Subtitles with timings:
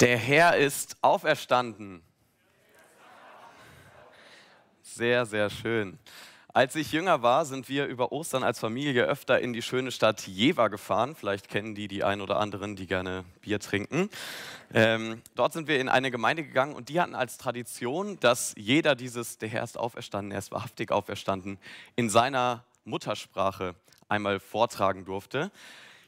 [0.00, 2.02] Der Herr ist auferstanden.
[4.82, 5.98] Sehr, sehr schön.
[6.52, 10.26] Als ich jünger war, sind wir über Ostern als Familie öfter in die schöne Stadt
[10.26, 11.14] Jever gefahren.
[11.14, 14.10] Vielleicht kennen die die ein oder anderen, die gerne Bier trinken.
[14.74, 18.96] Ähm, dort sind wir in eine Gemeinde gegangen und die hatten als Tradition, dass jeder
[18.96, 21.58] dieses Der Herr ist auferstanden, er ist wahrhaftig auferstanden,
[21.94, 23.74] in seiner Muttersprache
[24.10, 25.50] einmal vortragen durfte.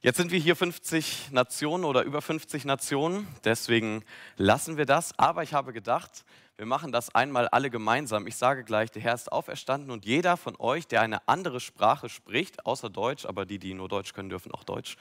[0.00, 4.04] Jetzt sind wir hier 50 Nationen oder über 50 Nationen, deswegen
[4.36, 5.18] lassen wir das.
[5.18, 6.24] Aber ich habe gedacht,
[6.56, 8.28] wir machen das einmal alle gemeinsam.
[8.28, 12.08] Ich sage gleich, der Herr ist auferstanden und jeder von euch, der eine andere Sprache
[12.08, 14.96] spricht, außer Deutsch, aber die, die nur Deutsch können, dürfen auch Deutsch,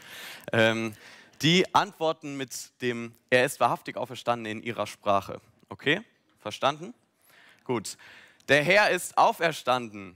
[0.51, 0.95] ähm,
[1.43, 5.39] die antworten mit dem Er ist wahrhaftig auferstanden in ihrer Sprache.
[5.69, 6.01] Okay?
[6.39, 6.95] Verstanden?
[7.65, 7.97] Gut.
[8.47, 10.15] Der Herr ist auferstanden.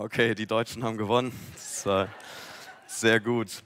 [0.00, 1.32] Okay, die Deutschen haben gewonnen.
[2.86, 3.64] sehr gut.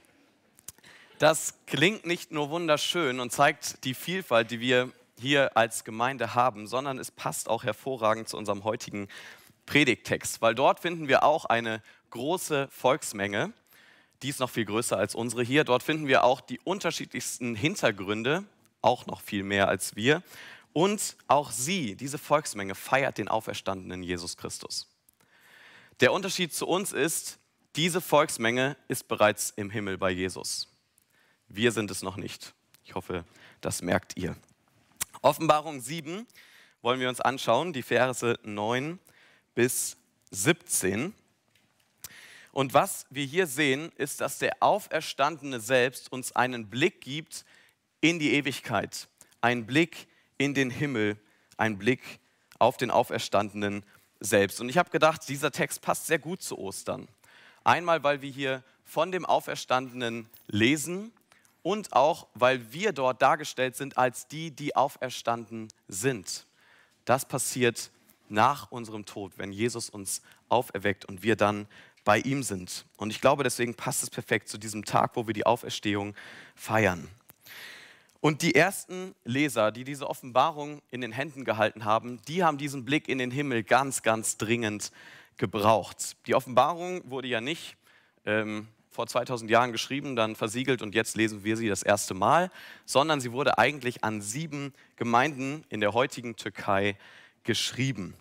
[1.18, 6.66] Das klingt nicht nur wunderschön und zeigt die Vielfalt, die wir hier als Gemeinde haben,
[6.66, 9.08] sondern es passt auch hervorragend zu unserem heutigen
[9.66, 13.52] Predigttext, weil dort finden wir auch eine große Volksmenge,
[14.22, 15.64] die ist noch viel größer als unsere hier.
[15.64, 18.44] Dort finden wir auch die unterschiedlichsten Hintergründe,
[18.80, 20.22] auch noch viel mehr als wir.
[20.72, 24.88] Und auch sie, diese Volksmenge, feiert den auferstandenen Jesus Christus.
[26.02, 27.38] Der Unterschied zu uns ist,
[27.76, 30.66] diese Volksmenge ist bereits im Himmel bei Jesus.
[31.46, 32.54] Wir sind es noch nicht.
[32.84, 33.24] Ich hoffe,
[33.60, 34.34] das merkt ihr.
[35.20, 36.26] Offenbarung 7
[36.80, 38.98] wollen wir uns anschauen, die Verse 9
[39.54, 39.96] bis
[40.32, 41.14] 17.
[42.50, 47.44] Und was wir hier sehen, ist, dass der Auferstandene selbst uns einen Blick gibt
[48.00, 49.06] in die Ewigkeit,
[49.40, 51.16] einen Blick in den Himmel,
[51.56, 52.18] einen Blick
[52.58, 53.84] auf den Auferstandenen
[54.22, 54.60] selbst.
[54.60, 57.08] Und ich habe gedacht, dieser Text passt sehr gut zu Ostern.
[57.64, 61.12] Einmal, weil wir hier von dem Auferstandenen lesen
[61.62, 66.46] und auch, weil wir dort dargestellt sind als die, die auferstanden sind.
[67.04, 67.90] Das passiert
[68.28, 71.66] nach unserem Tod, wenn Jesus uns auferweckt und wir dann
[72.04, 72.84] bei ihm sind.
[72.96, 76.14] Und ich glaube, deswegen passt es perfekt zu diesem Tag, wo wir die Auferstehung
[76.56, 77.08] feiern.
[78.22, 82.84] Und die ersten Leser, die diese Offenbarung in den Händen gehalten haben, die haben diesen
[82.84, 84.92] Blick in den Himmel ganz, ganz dringend
[85.38, 86.16] gebraucht.
[86.28, 87.76] Die Offenbarung wurde ja nicht
[88.24, 92.52] ähm, vor 2000 Jahren geschrieben, dann versiegelt und jetzt lesen wir sie das erste Mal,
[92.84, 96.96] sondern sie wurde eigentlich an sieben Gemeinden in der heutigen Türkei
[97.42, 98.14] geschrieben.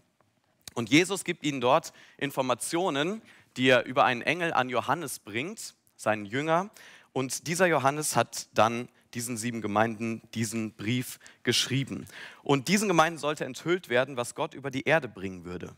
[0.73, 3.21] Und Jesus gibt ihnen dort Informationen,
[3.55, 6.71] die er über einen Engel an Johannes bringt, seinen Jünger.
[7.13, 12.05] Und dieser Johannes hat dann diesen sieben Gemeinden diesen Brief geschrieben.
[12.43, 15.73] Und diesen Gemeinden sollte enthüllt werden, was Gott über die Erde bringen würde,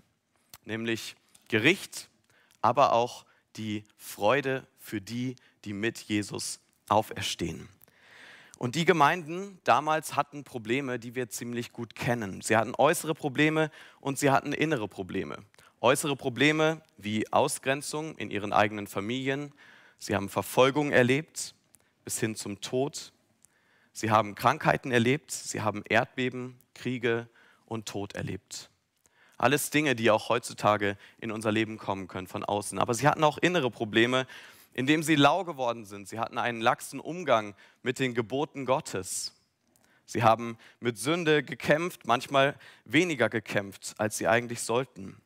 [0.66, 1.16] nämlich
[1.47, 2.09] Gericht,
[2.61, 5.35] aber auch die Freude für die,
[5.66, 7.69] die mit Jesus auferstehen.
[8.57, 12.41] Und die Gemeinden damals hatten Probleme, die wir ziemlich gut kennen.
[12.41, 15.39] Sie hatten äußere Probleme und sie hatten innere Probleme.
[15.81, 19.51] Äußere Probleme wie Ausgrenzung in ihren eigenen Familien.
[20.00, 21.55] Sie haben Verfolgung erlebt
[22.05, 23.11] bis hin zum Tod.
[23.94, 27.30] Sie haben Krankheiten erlebt, sie haben Erdbeben, Kriege
[27.66, 28.70] und Tod erlebt.
[29.38, 32.80] Alles Dinge, die auch heutzutage in unser Leben kommen können von außen.
[32.80, 34.26] Aber sie hatten auch innere Probleme,
[34.74, 36.08] indem sie lau geworden sind.
[36.08, 39.34] Sie hatten einen laxen Umgang mit den Geboten Gottes.
[40.06, 42.56] Sie haben mit Sünde gekämpft, manchmal
[42.86, 45.22] weniger gekämpft, als sie eigentlich sollten.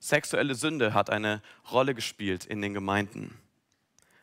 [0.00, 3.38] Sexuelle Sünde hat eine Rolle gespielt in den Gemeinden.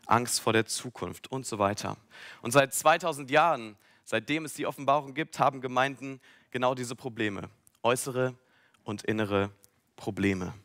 [0.06, 1.98] Angst vor der Zukunft und so weiter.
[2.42, 3.78] Und seit 2000 Jahren
[4.10, 7.48] Seitdem es die Offenbarung gibt, haben Gemeinden genau diese Probleme,
[7.84, 8.34] äußere
[8.84, 9.52] und innere
[9.98, 10.56] Probleme.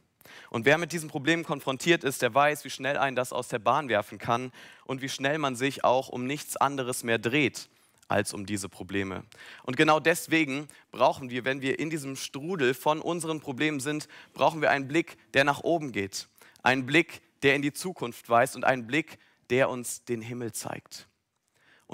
[0.49, 3.59] Und wer mit diesen Problemen konfrontiert ist, der weiß, wie schnell einen das aus der
[3.59, 4.50] Bahn werfen kann
[4.87, 7.69] und wie schnell man sich auch um nichts anderes mehr dreht
[8.09, 9.25] als um diese Probleme.
[9.65, 14.62] Und genau deswegen brauchen wir, wenn wir in diesem Strudel von unseren Problemen sind, brauchen
[14.62, 16.28] wir einen Blick, der nach oben geht.
[16.62, 19.19] Einen Blick, der in die Zukunft weist und einen Blick,
[19.50, 21.09] der uns den Himmel zeigt.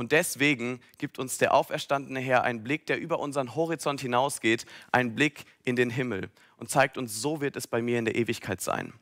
[0.01, 5.15] Und deswegen gibt uns der auferstandene Herr einen Blick, der über unseren Horizont hinausgeht, einen
[5.15, 8.63] Blick in den Himmel und zeigt uns, so wird es bei mir in der Ewigkeit
[8.63, 8.95] sein.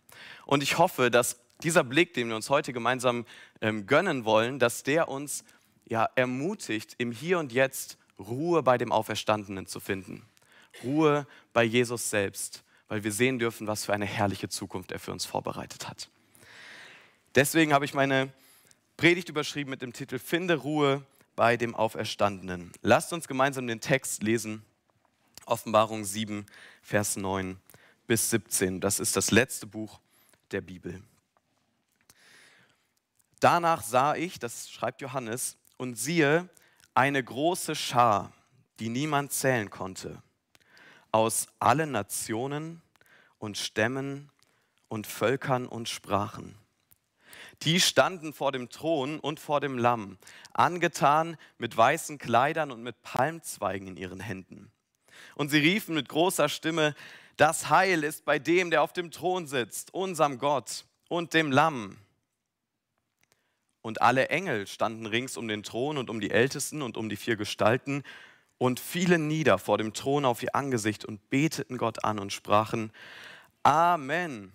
[0.44, 3.26] Und ich hoffe, dass dieser Blick, den wir uns heute gemeinsam
[3.60, 5.44] ähm, gönnen wollen, dass der uns
[5.86, 10.24] ja, ermutigt, im Hier und Jetzt Ruhe bei dem Auferstandenen zu finden.
[10.82, 15.12] Ruhe bei Jesus selbst, weil wir sehen dürfen, was für eine herrliche Zukunft er für
[15.12, 16.08] uns vorbereitet hat.
[17.36, 18.32] Deswegen habe ich meine
[18.98, 21.06] Predigt überschrieben mit dem Titel Finde Ruhe
[21.36, 22.72] bei dem Auferstandenen.
[22.82, 24.64] Lasst uns gemeinsam den Text lesen.
[25.46, 26.44] Offenbarung 7,
[26.82, 27.60] Vers 9
[28.08, 28.80] bis 17.
[28.80, 30.00] Das ist das letzte Buch
[30.50, 31.00] der Bibel.
[33.38, 36.48] Danach sah ich, das schreibt Johannes, und siehe,
[36.92, 38.32] eine große Schar,
[38.80, 40.20] die niemand zählen konnte,
[41.12, 42.82] aus allen Nationen
[43.38, 44.28] und Stämmen
[44.88, 46.58] und Völkern und Sprachen.
[47.62, 50.18] Die standen vor dem Thron und vor dem Lamm,
[50.52, 54.70] angetan mit weißen Kleidern und mit Palmzweigen in ihren Händen.
[55.34, 56.94] Und sie riefen mit großer Stimme,
[57.36, 61.96] das Heil ist bei dem, der auf dem Thron sitzt, unserem Gott und dem Lamm.
[63.80, 67.16] Und alle Engel standen rings um den Thron und um die Ältesten und um die
[67.16, 68.02] vier Gestalten
[68.58, 72.92] und fielen nieder vor dem Thron auf ihr Angesicht und beteten Gott an und sprachen,
[73.62, 74.52] Amen,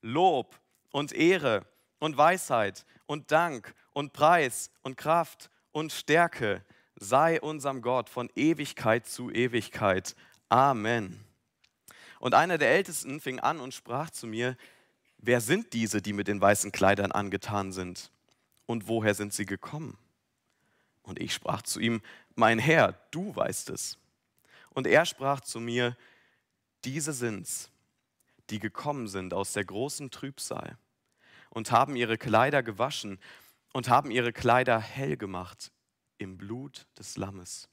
[0.00, 0.58] Lob
[0.90, 1.66] und Ehre
[2.04, 6.62] und Weisheit und Dank und Preis und Kraft und Stärke
[6.96, 10.14] sei unserem Gott von Ewigkeit zu Ewigkeit.
[10.50, 11.24] Amen.
[12.20, 14.58] Und einer der Ältesten fing an und sprach zu mir,
[15.16, 18.10] wer sind diese, die mit den weißen Kleidern angetan sind?
[18.66, 19.96] Und woher sind sie gekommen?
[21.04, 22.02] Und ich sprach zu ihm,
[22.34, 23.96] mein Herr, du weißt es.
[24.74, 25.96] Und er sprach zu mir,
[26.84, 27.70] diese sind's,
[28.50, 30.76] die gekommen sind aus der großen Trübsal
[31.54, 33.18] und haben ihre Kleider gewaschen
[33.72, 35.72] und haben ihre Kleider hell gemacht
[36.18, 37.68] im Blut des Lammes.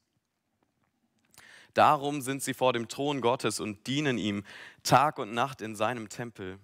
[1.74, 4.44] Darum sind sie vor dem Thron Gottes und dienen ihm
[4.84, 6.60] Tag und Nacht in seinem Tempel.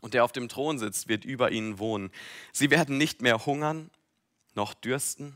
[0.00, 2.10] Und der auf dem Thron sitzt, wird über ihnen wohnen.
[2.52, 3.90] Sie werden nicht mehr hungern
[4.54, 5.34] noch dürsten.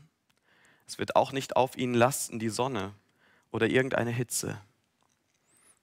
[0.85, 2.93] Es wird auch nicht auf ihnen lasten die Sonne
[3.51, 4.59] oder irgendeine Hitze.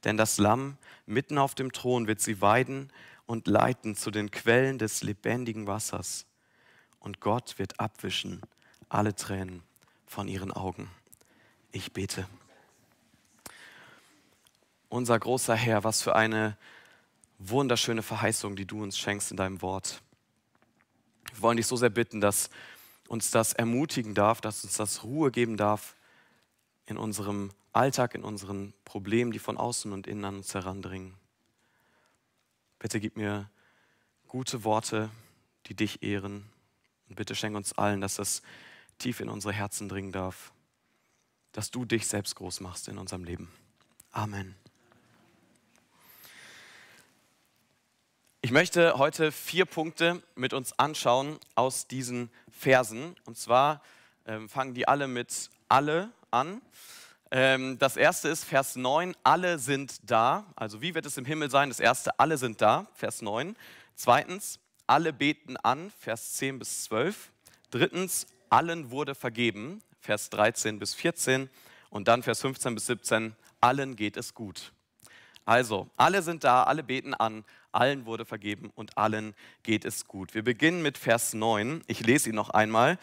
[0.05, 0.77] Denn das Lamm
[1.07, 2.93] mitten auf dem Thron wird sie weiden
[3.27, 6.27] und leiten zu den Quellen des lebendigen Wassers.
[6.99, 8.43] Und Gott wird abwischen
[8.89, 9.63] alle Tränen
[10.07, 10.91] von ihren Augen.
[11.73, 12.27] Ich bete.
[14.89, 16.57] Unser großer Herr, was für eine
[17.39, 20.03] wunderschöne Verheißung, die du uns schenkst in deinem Wort.
[21.33, 22.49] Wir wollen dich so sehr bitten, dass
[23.09, 25.97] uns das ermutigen darf, dass uns das Ruhe geben darf
[26.87, 31.15] in unserem Alltag, in unseren Problemen, die von außen und innen an uns herandringen.
[32.85, 33.49] Bitte gib mir
[34.29, 35.09] gute Worte,
[35.69, 36.45] die dich ehren.
[37.09, 38.43] Und bitte schenk uns allen, dass das
[38.99, 40.53] tief in unsere Herzen dringen darf,
[41.53, 43.51] dass du dich selbst groß machst in unserem Leben.
[44.11, 44.55] Amen.
[48.43, 53.17] Ich möchte heute vier Punkte mit uns anschauen aus diesen Versen.
[53.25, 53.83] Und zwar
[54.27, 56.61] ähm, fangen die alle mit alle an.
[57.37, 60.47] Ähm, das erste ist Vers 9, alle sind da.
[60.55, 61.69] Also wie wird es im Himmel sein?
[61.69, 63.57] Das erste, alle sind da, Vers 9.
[63.97, 67.33] Zweitens, alle beten an, Vers 10 bis 12.
[67.73, 71.51] Drittens, allen wurde vergeben, Vers 13 bis 14.
[71.91, 74.73] Und dann Vers 15 bis 17, allen geht es gut.
[75.45, 79.35] Also, alle sind da, alle beten an, allen wurde vergeben und allen
[79.65, 80.35] geht es gut.
[80.35, 81.83] Wir beginnen mit Vers 9.
[81.89, 82.97] Ich lese ihn noch einmal.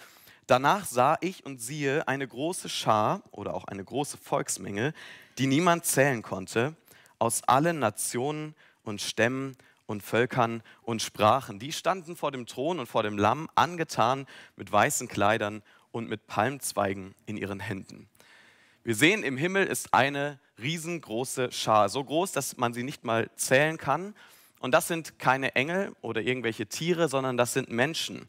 [0.48, 4.94] Danach sah ich und siehe eine große Schar oder auch eine große Volksmenge,
[5.38, 6.76] die niemand zählen konnte,
[7.20, 9.56] aus allen Nationen und Stämmen
[9.86, 11.60] und Völkern und Sprachen.
[11.60, 15.62] Die standen vor dem Thron und vor dem Lamm, angetan mit weißen Kleidern
[15.92, 18.10] und mit Palmzweigen in ihren Händen.
[18.84, 23.30] Wir sehen, im Himmel ist eine riesengroße Schar, so groß, dass man sie nicht mal
[23.36, 24.16] zählen kann.
[24.60, 28.26] Und das sind keine Engel oder irgendwelche Tiere, sondern das sind Menschen.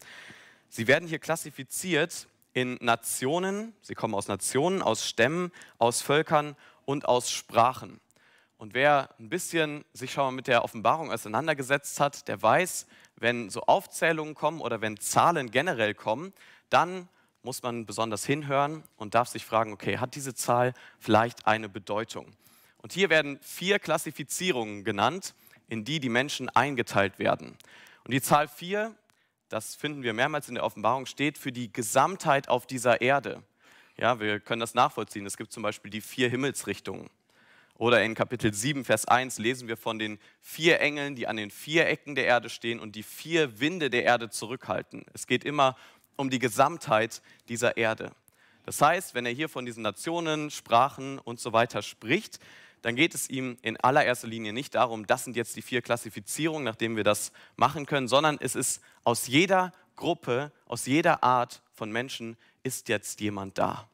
[0.74, 6.56] Sie werden hier klassifiziert in Nationen, sie kommen aus Nationen, aus Stämmen, aus Völkern
[6.86, 8.00] und aus Sprachen.
[8.56, 13.50] Und wer ein bisschen sich schon mal mit der Offenbarung auseinandergesetzt hat, der weiß, wenn
[13.50, 16.32] so Aufzählungen kommen oder wenn Zahlen generell kommen,
[16.70, 17.06] dann
[17.42, 22.32] muss man besonders hinhören und darf sich fragen, okay, hat diese Zahl vielleicht eine Bedeutung?
[22.78, 25.34] Und hier werden vier Klassifizierungen genannt,
[25.68, 27.58] in die die Menschen eingeteilt werden.
[28.04, 28.96] Und die Zahl vier
[29.52, 33.42] das finden wir mehrmals in der Offenbarung, steht für die Gesamtheit auf dieser Erde.
[33.98, 35.26] Ja, wir können das nachvollziehen.
[35.26, 37.10] Es gibt zum Beispiel die vier Himmelsrichtungen.
[37.76, 41.50] Oder in Kapitel 7, Vers 1 lesen wir von den vier Engeln, die an den
[41.50, 45.04] vier Ecken der Erde stehen und die vier Winde der Erde zurückhalten.
[45.12, 45.76] Es geht immer
[46.16, 48.12] um die Gesamtheit dieser Erde.
[48.64, 52.38] Das heißt, wenn er hier von diesen Nationen, Sprachen und so weiter spricht,
[52.82, 56.64] dann geht es ihm in allererster Linie nicht darum, das sind jetzt die vier Klassifizierungen,
[56.64, 61.62] nach denen wir das machen können, sondern es ist aus jeder Gruppe, aus jeder Art
[61.72, 63.88] von Menschen ist jetzt jemand da.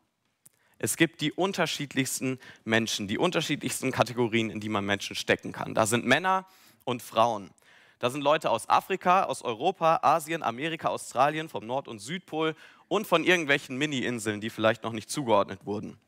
[0.78, 5.75] Es gibt die unterschiedlichsten Menschen, die unterschiedlichsten Kategorien, in die man Menschen stecken kann.
[5.75, 6.47] Da sind Männer
[6.85, 7.50] und Frauen.
[7.99, 12.54] Da sind Leute aus Afrika, aus Europa, Asien, Amerika, Australien, vom Nord- und Südpol
[12.87, 15.99] und von irgendwelchen Mini-Inseln, die vielleicht noch nicht zugeordnet wurden.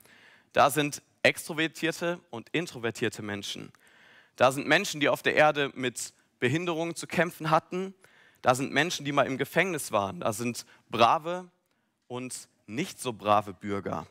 [0.53, 3.73] Da sind extrovertierte und introvertierte Menschen.
[4.37, 7.95] Da sind Menschen, die auf der Erde mit Behinderungen zu kämpfen hatten.
[8.43, 10.21] Da sind Menschen, die mal im Gefängnis waren.
[10.21, 11.51] Da sind brave
[12.09, 14.07] und nicht so brave Bürger.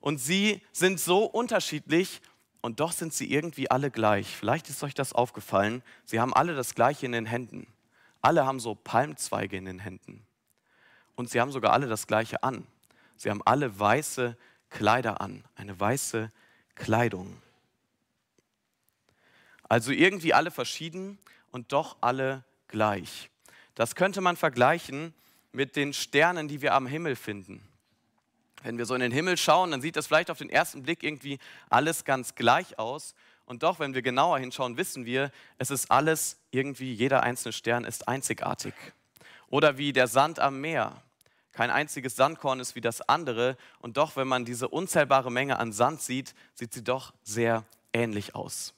[0.00, 2.20] Und sie sind so unterschiedlich
[2.60, 4.26] und doch sind sie irgendwie alle gleich.
[4.36, 5.82] Vielleicht ist euch das aufgefallen.
[6.04, 7.66] Sie haben alle das Gleiche in den Händen.
[8.22, 10.26] Alle haben so Palmzweige in den Händen.
[11.14, 12.66] Und sie haben sogar alle das Gleiche an.
[13.16, 14.36] Sie haben alle weiße
[14.70, 16.30] Kleider an, eine weiße
[16.74, 17.36] Kleidung.
[19.68, 21.18] Also irgendwie alle verschieden
[21.50, 23.30] und doch alle gleich.
[23.74, 25.14] Das könnte man vergleichen
[25.52, 27.62] mit den Sternen, die wir am Himmel finden.
[28.62, 31.02] Wenn wir so in den Himmel schauen, dann sieht das vielleicht auf den ersten Blick
[31.02, 31.38] irgendwie
[31.70, 33.14] alles ganz gleich aus.
[33.46, 37.84] Und doch, wenn wir genauer hinschauen, wissen wir, es ist alles irgendwie, jeder einzelne Stern
[37.84, 38.74] ist einzigartig.
[39.48, 41.02] Oder wie der Sand am Meer.
[41.52, 43.56] Kein einziges Sandkorn ist wie das andere.
[43.80, 48.34] Und doch, wenn man diese unzählbare Menge an Sand sieht, sieht sie doch sehr ähnlich
[48.34, 48.74] aus.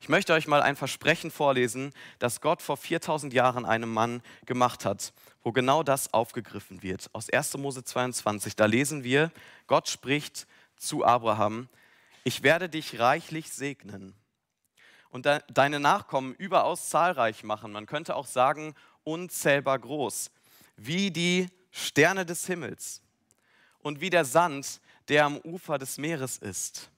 [0.00, 4.84] Ich möchte euch mal ein Versprechen vorlesen, das Gott vor 4000 Jahren einem Mann gemacht
[4.84, 7.08] hat, wo genau das aufgegriffen wird.
[7.14, 7.56] Aus 1.
[7.56, 9.32] Mose 22, da lesen wir,
[9.66, 11.68] Gott spricht zu Abraham,
[12.22, 14.14] ich werde dich reichlich segnen
[15.08, 17.72] und deine Nachkommen überaus zahlreich machen.
[17.72, 20.30] Man könnte auch sagen, unzählbar groß,
[20.76, 23.02] wie die Sterne des Himmels
[23.80, 26.88] und wie der Sand, der am Ufer des Meeres ist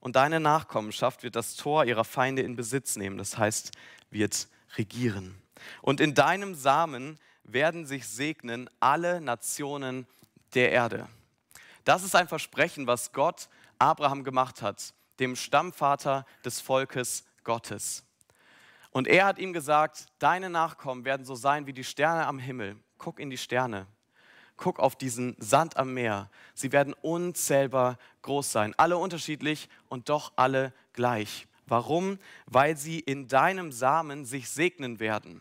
[0.00, 3.70] und deine Nachkommenschaft wird das Tor ihrer Feinde in Besitz nehmen, das heißt,
[4.10, 5.40] wird regieren.
[5.80, 10.08] Und in deinem Samen werden sich segnen alle Nationen
[10.54, 11.06] der Erde.
[11.84, 13.48] Das ist ein Versprechen, was Gott
[13.78, 18.04] Abraham gemacht hat, dem Stammvater des Volkes Gottes.
[18.90, 22.76] Und er hat ihm gesagt, deine Nachkommen werden so sein wie die Sterne am Himmel.
[22.98, 23.86] Guck in die Sterne
[24.60, 26.30] guck auf diesen Sand am Meer.
[26.54, 31.48] Sie werden unzählbar groß sein, alle unterschiedlich und doch alle gleich.
[31.66, 32.18] Warum?
[32.46, 35.40] Weil sie in deinem Samen sich segnen werden.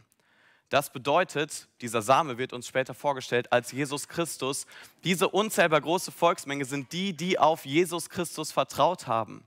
[0.70, 4.68] Das bedeutet, dieser Same wird uns später vorgestellt als Jesus Christus.
[5.04, 9.44] Diese unzählbar große Volksmenge sind die, die auf Jesus Christus vertraut haben.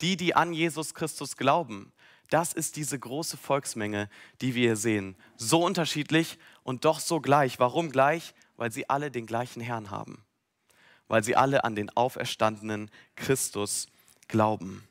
[0.00, 1.92] Die, die an Jesus Christus glauben.
[2.30, 4.08] Das ist diese große Volksmenge,
[4.40, 5.16] die wir hier sehen.
[5.36, 7.58] So unterschiedlich und doch so gleich.
[7.58, 8.34] Warum gleich?
[8.58, 10.22] Weil sie alle den gleichen Herrn haben,
[11.06, 13.86] weil sie alle an den auferstandenen Christus
[14.26, 14.86] glauben.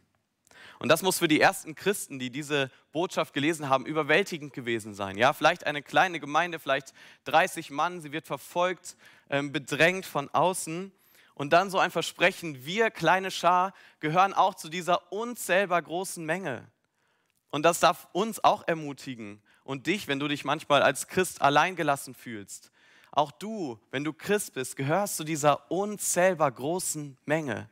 [0.79, 5.17] Und das muss für die ersten Christen, die diese Botschaft gelesen haben, überwältigend gewesen sein.
[5.17, 6.93] Ja, vielleicht eine kleine Gemeinde, vielleicht
[7.25, 8.95] 30 Mann, sie wird verfolgt,
[9.29, 10.91] ähm, bedrängt von außen.
[11.33, 16.67] Und dann so ein Versprechen, wir kleine Schar gehören auch zu dieser unzählbar großen Menge.
[17.50, 22.13] Und das darf uns auch ermutigen und dich, wenn du dich manchmal als Christ alleingelassen
[22.13, 22.71] fühlst,
[23.12, 27.70] auch du, wenn du Christ bist, gehörst zu dieser unzählbar großen Menge.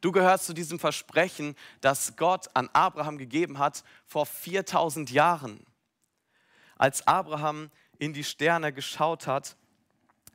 [0.00, 5.64] Du gehörst zu diesem Versprechen, das Gott an Abraham gegeben hat vor 4000 Jahren.
[6.76, 9.56] Als Abraham in die Sterne geschaut hat,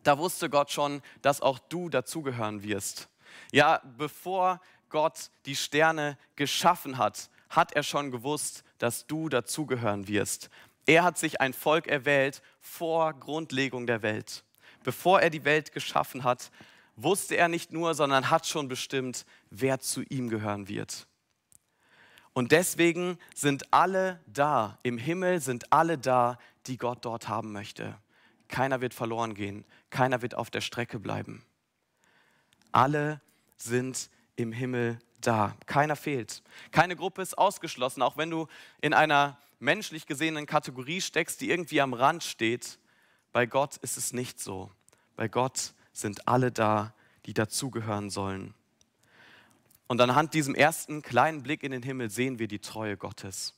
[0.04, 3.08] da wusste Gott schon, dass auch du dazugehören wirst.
[3.52, 10.50] Ja, bevor Gott die Sterne geschaffen hat, hat er schon gewusst, dass du dazugehören wirst.
[10.86, 14.44] Er hat sich ein Volk erwählt vor Grundlegung der Welt.
[14.84, 16.52] Bevor er die Welt geschaffen hat,
[16.96, 21.08] wusste er nicht nur, sondern hat schon bestimmt, wer zu ihm gehören wird.
[22.34, 27.98] Und deswegen sind alle da, im Himmel sind alle da, die Gott dort haben möchte.
[28.48, 31.44] Keiner wird verloren gehen, keiner wird auf der Strecke bleiben.
[32.72, 33.22] Alle
[33.58, 36.42] sind im Himmel da, keiner fehlt.
[36.72, 38.48] Keine Gruppe ist ausgeschlossen, auch wenn du
[38.80, 42.80] in einer menschlich gesehenen Kategorie steckst, die irgendwie am Rand steht.
[43.32, 44.72] Bei Gott ist es nicht so.
[45.16, 46.94] Bei Gott sind alle da,
[47.26, 48.54] die dazugehören sollen.
[49.88, 53.54] Und anhand diesem ersten kleinen Blick in den Himmel sehen wir die Treue Gottes.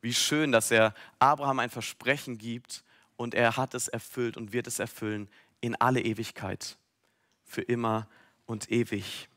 [0.00, 2.84] Wie schön, dass er Abraham ein Versprechen gibt
[3.16, 5.28] und er hat es erfüllt und wird es erfüllen
[5.60, 6.78] in alle Ewigkeit,
[7.42, 8.08] für immer
[8.46, 9.28] und ewig.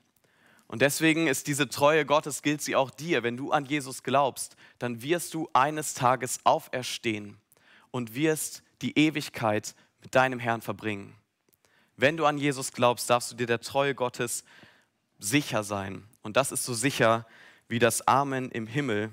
[0.68, 3.24] Und deswegen ist diese Treue Gottes, gilt sie auch dir.
[3.24, 7.38] Wenn du an Jesus glaubst, dann wirst du eines Tages auferstehen
[7.92, 11.16] und wirst die Ewigkeit mit deinem Herrn verbringen.
[11.96, 14.44] Wenn du an Jesus glaubst, darfst du dir der Treue Gottes
[15.20, 16.04] sicher sein.
[16.22, 17.26] Und das ist so sicher
[17.70, 19.12] wie das Amen im Himmel,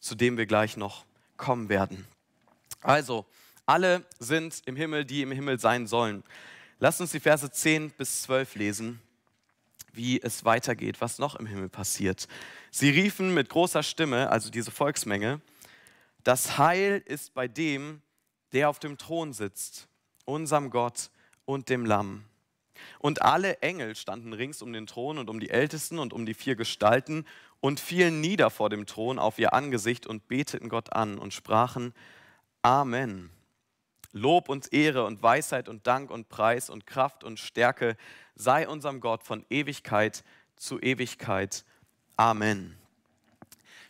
[0.00, 1.04] zu dem wir gleich noch
[1.36, 2.06] kommen werden.
[2.80, 3.26] Also,
[3.66, 6.24] alle sind im Himmel, die im Himmel sein sollen.
[6.80, 9.00] Lass uns die Verse 10 bis 12 lesen
[9.94, 12.28] wie es weitergeht, was noch im Himmel passiert.
[12.70, 15.40] Sie riefen mit großer Stimme, also diese Volksmenge,
[16.22, 18.00] das Heil ist bei dem,
[18.52, 19.88] der auf dem Thron sitzt,
[20.24, 21.10] unserem Gott
[21.44, 22.24] und dem Lamm.
[22.98, 26.34] Und alle Engel standen rings um den Thron und um die Ältesten und um die
[26.34, 27.26] vier Gestalten
[27.60, 31.94] und fielen nieder vor dem Thron auf ihr Angesicht und beteten Gott an und sprachen
[32.62, 33.30] Amen.
[34.14, 37.96] Lob und Ehre und Weisheit und Dank und Preis und Kraft und Stärke
[38.36, 40.22] sei unserem Gott von Ewigkeit
[40.54, 41.64] zu Ewigkeit.
[42.16, 42.78] Amen.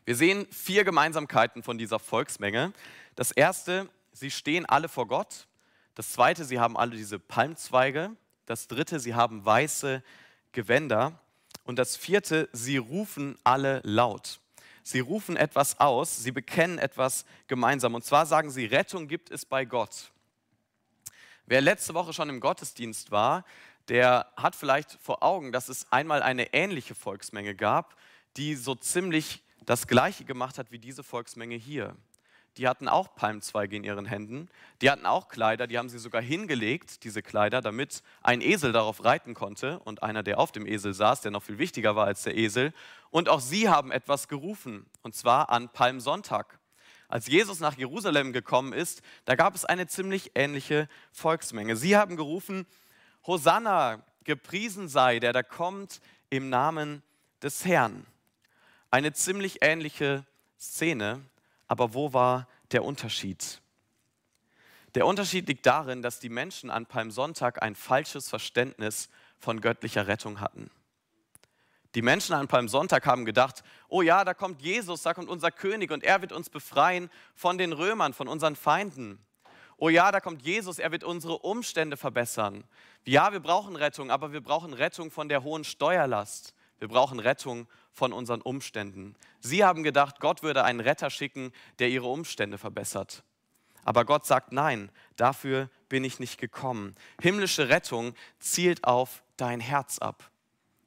[0.07, 2.73] Wir sehen vier Gemeinsamkeiten von dieser Volksmenge.
[3.17, 5.47] Das erste, sie stehen alle vor Gott.
[5.95, 8.11] Das zweite, sie haben alle diese Palmzweige.
[8.47, 10.03] Das dritte, sie haben weiße
[10.53, 11.21] Gewänder.
[11.65, 14.41] Und das vierte, sie rufen alle laut.
[14.83, 17.95] Sie rufen etwas aus, sie bekennen etwas gemeinsam.
[17.95, 20.13] Und zwar sagen sie, Rettung gibt es bei Gott.
[21.47, 23.45] Wer letzte Woche schon im Gottesdienst war,
[23.89, 27.97] der hat vielleicht vor Augen, dass es einmal eine ähnliche Volksmenge gab,
[28.37, 31.97] die so ziemlich das gleiche gemacht hat wie diese Volksmenge hier
[32.57, 34.49] die hatten auch Palmzweige in ihren Händen,
[34.81, 39.05] die hatten auch Kleider, die haben sie sogar hingelegt, diese Kleider, damit ein Esel darauf
[39.05, 42.23] reiten konnte und einer, der auf dem Esel saß, der noch viel wichtiger war als
[42.23, 42.73] der Esel.
[43.11, 46.59] Und auch sie haben etwas gerufen, und zwar an Palmsonntag.
[47.15, 51.77] Als Jesus nach Jerusalem gekommen ist, da gab es eine ziemlich ähnliche Volksmenge.
[51.77, 52.67] Sie haben gerufen,
[53.25, 57.05] Hosanna, gepriesen sei, der da kommt im Namen
[57.41, 58.05] des Herrn.
[58.91, 60.27] Eine ziemlich ähnliche
[60.59, 61.21] Szene,
[61.69, 63.61] aber wo war der Unterschied?
[64.97, 70.41] Der Unterschied liegt darin, dass die Menschen an Palmsonntag ein falsches Verständnis von göttlicher Rettung
[70.41, 70.69] hatten.
[71.95, 75.93] Die Menschen an Palmsonntag haben gedacht, oh ja, da kommt Jesus, da kommt unser König
[75.93, 79.25] und er wird uns befreien von den Römern, von unseren Feinden.
[79.77, 82.65] Oh ja, da kommt Jesus, er wird unsere Umstände verbessern.
[83.05, 86.55] Ja, wir brauchen Rettung, aber wir brauchen Rettung von der hohen Steuerlast.
[86.79, 89.15] Wir brauchen Rettung von unseren Umständen.
[89.41, 93.23] Sie haben gedacht, Gott würde einen Retter schicken, der ihre Umstände verbessert.
[93.85, 96.95] Aber Gott sagt, nein, dafür bin ich nicht gekommen.
[97.21, 100.31] Himmlische Rettung zielt auf dein Herz ab,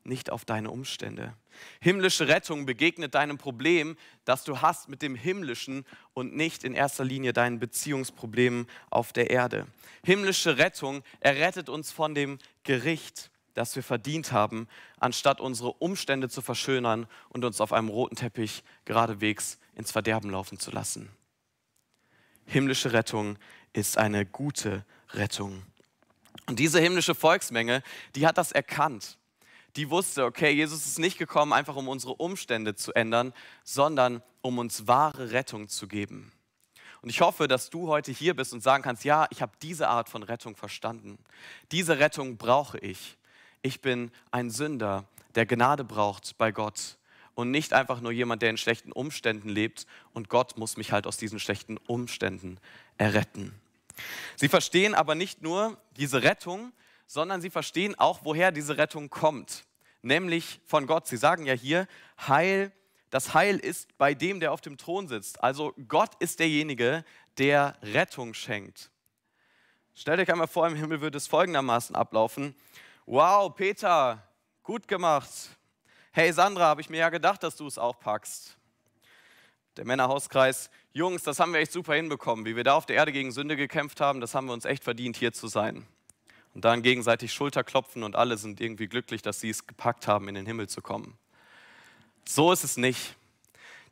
[0.08, 1.34] nicht auf deine Umstände.
[1.80, 7.04] Himmlische Rettung begegnet deinem Problem, das du hast mit dem Himmlischen und nicht in erster
[7.04, 9.68] Linie deinen Beziehungsproblemen auf der Erde.
[10.04, 14.68] Himmlische Rettung errettet uns von dem Gericht das wir verdient haben,
[15.00, 20.60] anstatt unsere Umstände zu verschönern und uns auf einem roten Teppich geradewegs ins Verderben laufen
[20.60, 21.10] zu lassen.
[22.46, 23.40] Himmlische Rettung
[23.74, 25.64] ist eine gute Rettung.
[26.46, 27.82] Und diese himmlische Volksmenge,
[28.16, 29.18] die hat das erkannt.
[29.78, 34.58] Die wusste, okay, Jesus ist nicht gekommen, einfach um unsere Umstände zu ändern, sondern um
[34.58, 36.34] uns wahre Rettung zu geben.
[37.02, 39.88] Und ich hoffe, dass du heute hier bist und sagen kannst, ja, ich habe diese
[39.88, 41.18] Art von Rettung verstanden.
[41.72, 43.18] Diese Rettung brauche ich
[43.62, 46.98] ich bin ein Sünder, der Gnade braucht bei Gott
[47.36, 51.08] und nicht einfach nur jemand, der in schlechten Umständen lebt und Gott muss mich halt
[51.08, 52.60] aus diesen schlechten Umständen
[52.98, 53.54] erretten.
[54.36, 56.72] Sie verstehen aber nicht nur diese Rettung,
[57.08, 59.66] sondern sie verstehen auch, woher diese Rettung kommt,
[60.02, 61.08] nämlich von Gott.
[61.08, 61.88] Sie sagen ja hier,
[62.28, 62.72] Heil,
[63.10, 65.42] das Heil ist bei dem, der auf dem Thron sitzt.
[65.42, 67.04] Also Gott ist derjenige,
[67.38, 68.92] der Rettung schenkt.
[69.96, 72.54] Stellt euch einmal vor, im Himmel würde es folgendermaßen ablaufen.
[73.06, 74.22] Wow, Peter,
[74.62, 75.30] gut gemacht.
[76.12, 78.58] Hey Sandra, habe ich mir ja gedacht, dass du es auch packst.
[79.78, 82.46] Der Männerhauskreis, Jungs, das haben wir echt super hinbekommen.
[82.46, 84.84] Wie wir da auf der Erde gegen Sünde gekämpft haben, das haben wir uns echt
[84.84, 85.88] verdient, hier zu sein.
[86.58, 90.34] Und dann gegenseitig Schulterklopfen und alle sind irgendwie glücklich, dass sie es gepackt haben, in
[90.34, 91.16] den Himmel zu kommen.
[92.28, 93.16] So ist es nicht.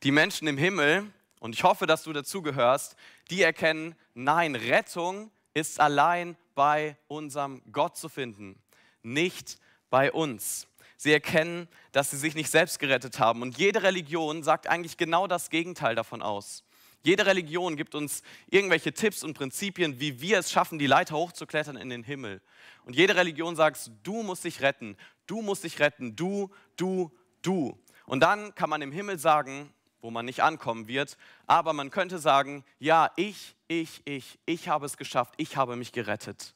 [0.02, 1.06] Die Menschen im Himmel,
[1.40, 2.96] und ich hoffe, dass du dazugehörst,
[3.30, 8.60] die erkennen, nein, Rettung ist allein bei unserem Gott zu finden
[9.04, 9.60] nicht
[9.92, 10.68] bei uns.
[10.98, 13.44] Sie erkennen, dass sie sich nicht selbst gerettet haben.
[13.44, 16.64] Und jede Religion sagt eigentlich genau das Gegenteil davon aus.
[17.06, 21.78] Jede Religion gibt uns irgendwelche Tipps und Prinzipien, wie wir es schaffen, die Leiter hochzuklettern
[21.78, 22.42] in den Himmel.
[22.84, 27.12] Und jede Religion sagt, du musst dich retten, du musst dich retten, du, du,
[27.44, 27.80] du.
[28.08, 31.16] Und dann kann man im Himmel sagen, wo man nicht ankommen wird,
[31.46, 35.92] aber man könnte sagen, ja, ich, ich, ich, ich habe es geschafft, ich habe mich
[35.92, 36.56] gerettet.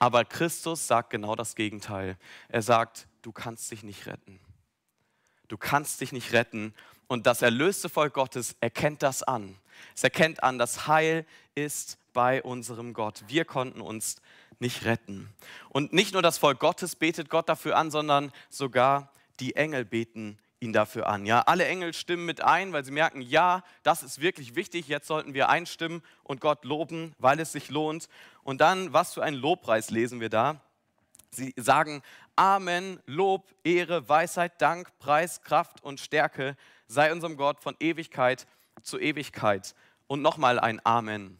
[0.00, 2.16] Aber Christus sagt genau das Gegenteil.
[2.48, 4.40] Er sagt, du kannst dich nicht retten.
[5.46, 6.74] Du kannst dich nicht retten.
[7.10, 9.56] Und das erlöste Volk Gottes erkennt das an.
[9.96, 13.24] Es erkennt an, das Heil ist bei unserem Gott.
[13.26, 14.22] Wir konnten uns
[14.60, 15.28] nicht retten.
[15.70, 20.38] Und nicht nur das Volk Gottes betet Gott dafür an, sondern sogar die Engel beten
[20.60, 21.26] ihn dafür an.
[21.26, 24.86] Ja, alle Engel stimmen mit ein, weil sie merken, ja, das ist wirklich wichtig.
[24.86, 28.08] Jetzt sollten wir einstimmen und Gott loben, weil es sich lohnt.
[28.44, 30.60] Und dann, was für einen Lobpreis lesen wir da?
[31.32, 32.02] Sie sagen,
[32.36, 36.56] Amen, Lob, Ehre, Weisheit, Dank, Preis, Kraft und Stärke
[36.90, 38.46] sei unserem Gott von Ewigkeit
[38.82, 39.74] zu Ewigkeit.
[40.06, 41.38] Und nochmal ein Amen.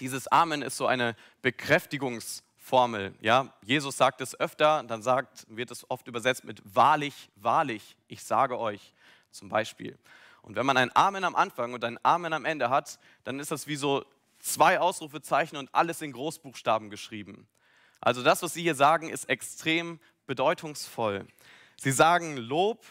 [0.00, 3.14] Dieses Amen ist so eine Bekräftigungs- Formel.
[3.20, 3.54] Ja?
[3.62, 8.58] Jesus sagt es öfter, dann sagt, wird es oft übersetzt mit wahrlich, wahrlich, ich sage
[8.58, 8.92] euch
[9.30, 9.98] zum Beispiel.
[10.42, 13.50] Und wenn man ein Amen am Anfang und ein Amen am Ende hat, dann ist
[13.50, 14.04] das wie so
[14.38, 17.48] zwei Ausrufezeichen und alles in Großbuchstaben geschrieben.
[18.00, 21.26] Also das, was sie hier sagen, ist extrem bedeutungsvoll.
[21.78, 22.84] Sie sagen Lob,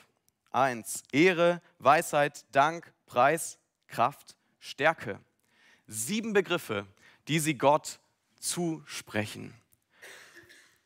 [0.51, 5.19] eins, Ehre, Weisheit, Dank, Preis, Kraft, Stärke.
[5.87, 6.85] Sieben Begriffe,
[7.27, 7.99] die sie Gott
[8.39, 9.53] zusprechen.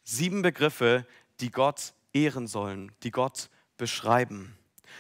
[0.04, 1.06] Sieben Begriffe,
[1.40, 4.58] die Gott ehren sollen, die Gott beschreiben.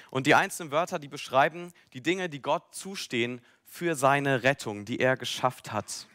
[0.10, 5.00] Und die einzelnen Wörter, die beschreiben die Dinge, die Gott zustehen für seine Rettung, die
[5.00, 6.08] er geschafft hat.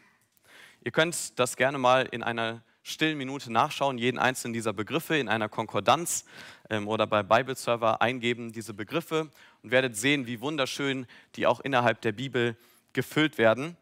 [0.83, 5.27] Ihr könnt das gerne mal in einer stillen Minute nachschauen, jeden einzelnen dieser Begriffe in
[5.27, 6.25] einer Konkordanz
[6.69, 9.29] ähm, oder bei Bible Server eingeben, diese Begriffe
[9.61, 12.55] und werdet sehen, wie wunderschön die auch innerhalb der Bibel
[12.93, 13.75] gefüllt werden.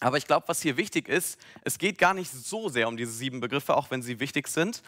[0.00, 3.12] Aber ich glaube, was hier wichtig ist, es geht gar nicht so sehr um diese
[3.12, 4.82] sieben Begriffe, auch wenn sie wichtig sind.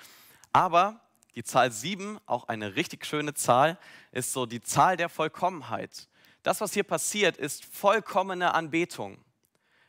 [0.52, 1.00] Aber
[1.36, 3.78] die Zahl sieben, auch eine richtig schöne Zahl,
[4.10, 6.08] ist so die Zahl der Vollkommenheit.
[6.42, 9.18] Das, was hier passiert, ist vollkommene Anbetung.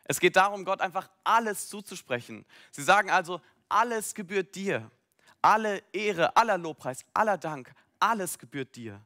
[0.05, 2.45] Es geht darum, Gott einfach alles zuzusprechen.
[2.71, 4.89] Sie sagen also, alles gebührt dir.
[5.41, 9.01] Alle Ehre, aller Lobpreis, aller Dank, alles gebührt dir.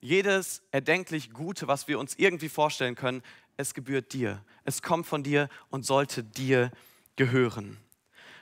[0.00, 3.22] Jedes erdenklich Gute, was wir uns irgendwie vorstellen können,
[3.56, 4.44] es gebührt dir.
[4.64, 6.70] Es kommt von dir und sollte dir
[7.16, 7.78] gehören.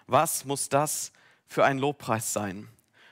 [0.06, 1.12] Was muss das
[1.46, 2.68] für ein Lobpreis sein?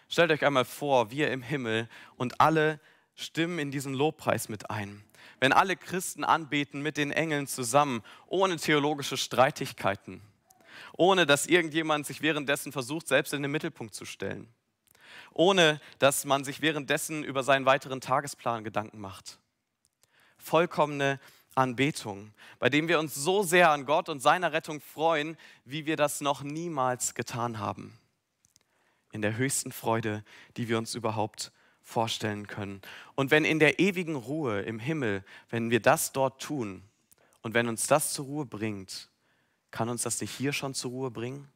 [0.08, 2.80] Stellt euch einmal vor, wir im Himmel und alle
[3.14, 5.02] stimmen in diesen Lobpreis mit ein
[5.40, 10.22] wenn alle Christen anbeten mit den Engeln zusammen, ohne theologische Streitigkeiten,
[10.96, 14.48] ohne dass irgendjemand sich währenddessen versucht, selbst in den Mittelpunkt zu stellen,
[15.32, 19.38] ohne dass man sich währenddessen über seinen weiteren Tagesplan Gedanken macht.
[20.38, 21.18] Vollkommene
[21.56, 25.96] Anbetung, bei dem wir uns so sehr an Gott und seiner Rettung freuen, wie wir
[25.96, 27.98] das noch niemals getan haben.
[29.10, 30.22] In der höchsten Freude,
[30.58, 31.50] die wir uns überhaupt
[31.86, 32.82] vorstellen können.
[33.14, 36.82] Und wenn in der ewigen Ruhe im Himmel, wenn wir das dort tun
[37.42, 39.08] und wenn uns das zur Ruhe bringt,
[39.70, 41.48] kann uns das nicht hier schon zur Ruhe bringen?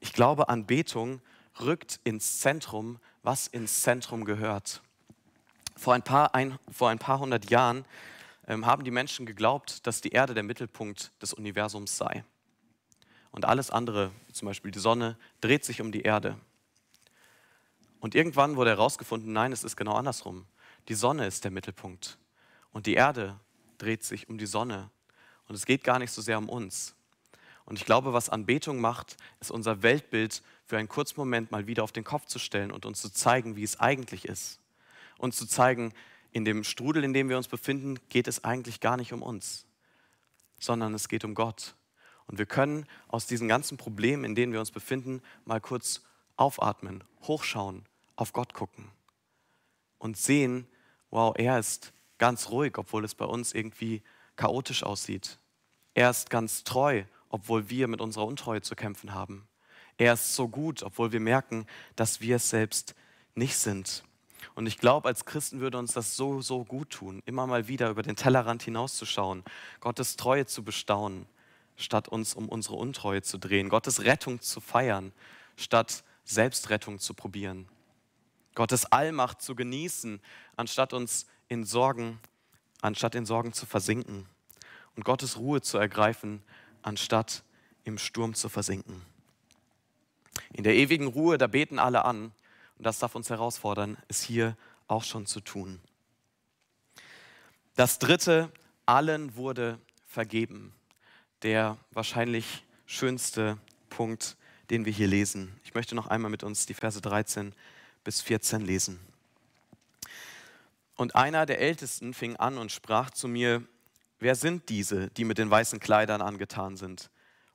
[0.00, 1.20] Ich glaube, Anbetung
[1.60, 4.82] rückt ins Zentrum, was ins Zentrum gehört.
[5.76, 7.84] Vor ein paar, ein, vor ein paar hundert Jahren
[8.46, 12.24] ähm, haben die Menschen geglaubt, dass die Erde der Mittelpunkt des Universums sei.
[13.30, 16.38] Und alles andere, wie zum Beispiel die Sonne, dreht sich um die Erde.
[18.04, 20.44] Und irgendwann wurde herausgefunden, nein, es ist genau andersrum.
[20.88, 22.18] Die Sonne ist der Mittelpunkt
[22.70, 23.40] und die Erde
[23.78, 24.90] dreht sich um die Sonne.
[25.48, 26.94] Und es geht gar nicht so sehr um uns.
[27.64, 31.82] Und ich glaube, was Anbetung macht, ist unser Weltbild für einen kurzen Moment mal wieder
[31.82, 34.60] auf den Kopf zu stellen und uns zu zeigen, wie es eigentlich ist.
[35.16, 35.94] Und zu zeigen,
[36.30, 39.64] in dem Strudel, in dem wir uns befinden, geht es eigentlich gar nicht um uns,
[40.60, 41.74] sondern es geht um Gott.
[42.26, 46.02] Und wir können aus diesen ganzen Problemen, in denen wir uns befinden, mal kurz
[46.36, 47.86] aufatmen, hochschauen
[48.16, 48.90] auf Gott gucken
[49.98, 50.66] und sehen,
[51.10, 54.02] wow, er ist ganz ruhig, obwohl es bei uns irgendwie
[54.36, 55.38] chaotisch aussieht.
[55.94, 59.46] Er ist ganz treu, obwohl wir mit unserer Untreue zu kämpfen haben.
[59.96, 62.94] Er ist so gut, obwohl wir merken, dass wir es selbst
[63.34, 64.04] nicht sind.
[64.54, 67.90] Und ich glaube, als Christen würde uns das so, so gut tun, immer mal wieder
[67.90, 69.44] über den Tellerrand hinauszuschauen,
[69.80, 71.26] Gottes Treue zu bestaunen,
[71.76, 75.12] statt uns um unsere Untreue zu drehen, Gottes Rettung zu feiern,
[75.56, 77.68] statt Selbstrettung zu probieren.
[78.54, 80.20] Gottes Allmacht zu genießen,
[80.56, 82.20] anstatt uns in Sorgen,
[82.80, 84.26] anstatt in Sorgen zu versinken.
[84.96, 86.42] Und Gottes Ruhe zu ergreifen,
[86.82, 87.42] anstatt
[87.84, 89.02] im Sturm zu versinken.
[90.52, 92.32] In der ewigen Ruhe, da beten alle an.
[92.78, 95.80] Und das darf uns herausfordern, es hier auch schon zu tun.
[97.76, 98.50] Das dritte,
[98.86, 100.72] allen wurde vergeben.
[101.42, 103.58] Der wahrscheinlich schönste
[103.90, 104.36] Punkt,
[104.70, 105.58] den wir hier lesen.
[105.64, 107.54] Ich möchte noch einmal mit uns die Verse 13
[108.04, 109.00] bis 14 lesen.
[110.96, 113.64] Und einer der Ältesten fing an und sprach zu mir,
[114.20, 117.10] wer sind diese, die mit den weißen Kleidern angetan sind?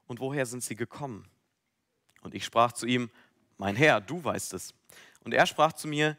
[0.07, 1.25] Und woher sind sie gekommen?
[2.21, 3.09] Und ich sprach zu ihm,
[3.57, 4.73] mein Herr, du weißt es.
[5.23, 6.17] Und er sprach zu mir,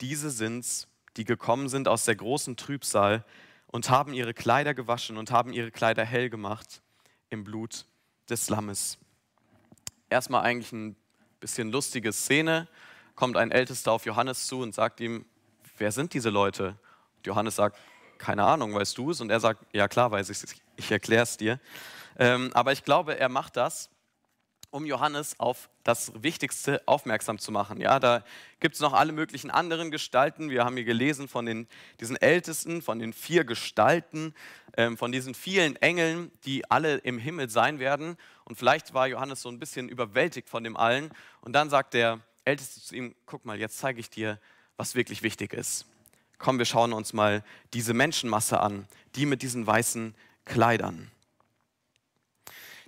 [0.00, 3.24] diese sind's, die gekommen sind aus der großen Trübsal
[3.66, 6.82] und haben ihre Kleider gewaschen und haben ihre Kleider hell gemacht
[7.28, 7.86] im Blut
[8.28, 8.98] des Lammes.
[10.08, 10.96] Erstmal eigentlich ein
[11.40, 12.68] bisschen lustige Szene
[13.20, 15.26] kommt ein Ältester auf Johannes zu und sagt ihm,
[15.76, 16.78] wer sind diese Leute?
[17.18, 17.78] Und Johannes sagt,
[18.16, 19.20] keine Ahnung, weißt du es?
[19.20, 21.60] Und er sagt, ja klar weiß ich es, ich erkläre es dir.
[22.18, 23.90] Ähm, aber ich glaube, er macht das,
[24.70, 27.78] um Johannes auf das Wichtigste aufmerksam zu machen.
[27.78, 28.24] Ja, da
[28.58, 30.48] gibt es noch alle möglichen anderen Gestalten.
[30.48, 31.68] Wir haben hier gelesen von den,
[32.00, 34.34] diesen Ältesten, von den vier Gestalten,
[34.78, 38.16] ähm, von diesen vielen Engeln, die alle im Himmel sein werden.
[38.44, 41.10] Und vielleicht war Johannes so ein bisschen überwältigt von dem allen.
[41.42, 44.40] Und dann sagt der Älteste zu ihm, guck mal, jetzt zeige ich dir,
[44.76, 45.86] was wirklich wichtig ist.
[46.38, 50.14] Komm, wir schauen uns mal diese Menschenmasse an, die mit diesen weißen
[50.46, 51.10] Kleidern.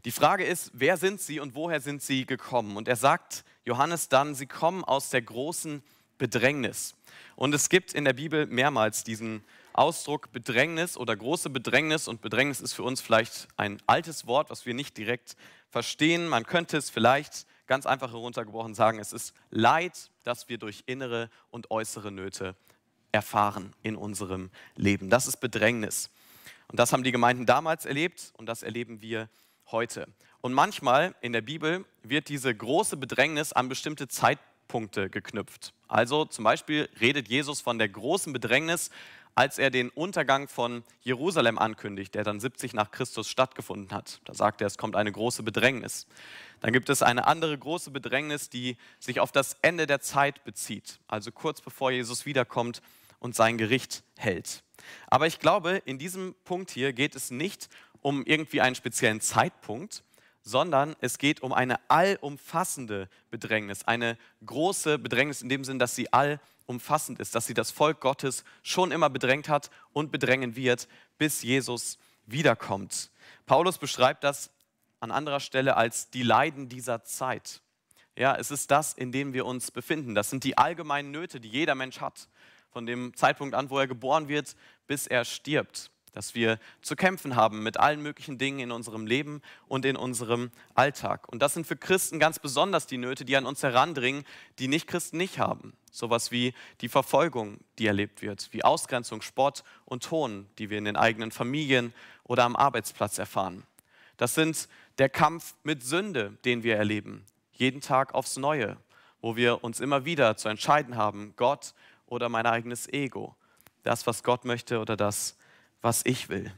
[0.04, 2.76] Die Frage ist, wer sind sie und woher sind sie gekommen?
[2.76, 5.82] Und er sagt Johannes dann, sie kommen aus der großen
[6.18, 6.94] Bedrängnis.
[7.36, 12.08] Und es gibt in der Bibel mehrmals diesen Ausdruck Bedrängnis oder große Bedrängnis.
[12.08, 15.36] Und Bedrängnis ist für uns vielleicht ein altes Wort, was wir nicht direkt
[15.68, 16.26] verstehen.
[16.26, 21.30] Man könnte es vielleicht ganz einfach heruntergebrochen sagen, es ist Leid, das wir durch innere
[21.50, 22.54] und äußere Nöte
[23.12, 25.08] erfahren in unserem Leben.
[25.08, 26.10] Das ist Bedrängnis.
[26.68, 29.30] Und das haben die Gemeinden damals erlebt und das erleben wir
[29.70, 30.06] heute.
[30.42, 35.72] Und manchmal in der Bibel wird diese große Bedrängnis an bestimmte Zeitpunkte geknüpft.
[35.88, 38.90] Also zum Beispiel redet Jesus von der großen Bedrängnis,
[39.34, 44.20] als er den Untergang von Jerusalem ankündigt, der dann 70 nach Christus stattgefunden hat.
[44.24, 46.06] Da sagt er, es kommt eine große Bedrängnis.
[46.60, 51.00] Dann gibt es eine andere große Bedrängnis, die sich auf das Ende der Zeit bezieht,
[51.08, 52.82] also kurz bevor Jesus wiederkommt
[53.18, 54.62] und sein Gericht hält.
[55.06, 57.68] Aber ich glaube, in diesem Punkt hier geht es nicht
[58.00, 60.02] um irgendwie einen speziellen Zeitpunkt,
[60.42, 66.12] sondern es geht um eine allumfassende Bedrängnis, eine große Bedrängnis in dem Sinn, dass sie
[66.72, 71.42] allumfassend ist, dass sie das Volk Gottes schon immer bedrängt hat und bedrängen wird, bis
[71.42, 73.10] Jesus wiederkommt.
[73.44, 74.50] Paulus beschreibt das
[75.00, 77.60] an anderer Stelle als die Leiden dieser Zeit.
[78.16, 80.14] Ja, es ist das, in dem wir uns befinden.
[80.14, 82.28] Das sind die allgemeinen Nöte, die jeder Mensch hat
[82.70, 84.56] von dem Zeitpunkt an, wo er geboren wird,
[84.86, 85.90] bis er stirbt.
[86.12, 90.50] Dass wir zu kämpfen haben mit allen möglichen Dingen in unserem Leben und in unserem
[90.74, 91.26] Alltag.
[91.28, 94.24] Und das sind für Christen ganz besonders die Nöte, die an uns herandringen,
[94.58, 95.72] die Nicht-Christen nicht haben.
[95.90, 100.84] Sowas wie die Verfolgung, die erlebt wird, wie Ausgrenzung, Spott und Ton, die wir in
[100.84, 101.94] den eigenen Familien
[102.24, 103.64] oder am Arbeitsplatz erfahren.
[104.16, 108.76] Das sind der Kampf mit Sünde, den wir erleben, jeden Tag aufs Neue,
[109.20, 111.74] wo wir uns immer wieder zu entscheiden haben, Gott
[112.06, 113.34] oder mein eigenes Ego.
[113.82, 115.36] Das, was Gott möchte oder das,
[115.82, 116.52] was ich will.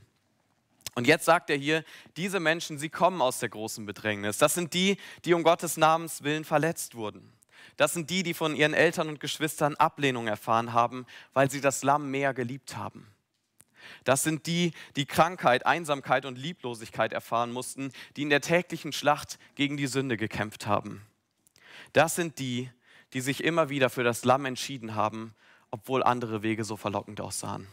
[0.94, 1.84] Und jetzt sagt er hier,
[2.16, 4.38] diese Menschen, sie kommen aus der großen Bedrängnis.
[4.38, 7.32] Das sind die, die um Gottes Namens willen verletzt wurden.
[7.76, 11.82] Das sind die, die von ihren Eltern und Geschwistern Ablehnung erfahren haben, weil sie das
[11.82, 13.08] Lamm mehr geliebt haben.
[14.04, 19.38] Das sind die, die Krankheit, Einsamkeit und Lieblosigkeit erfahren mussten, die in der täglichen Schlacht
[19.56, 21.04] gegen die Sünde gekämpft haben.
[21.92, 22.70] Das sind die,
[23.12, 25.34] die sich immer wieder für das Lamm entschieden haben
[25.74, 27.66] obwohl andere Wege so verlockend aussahen.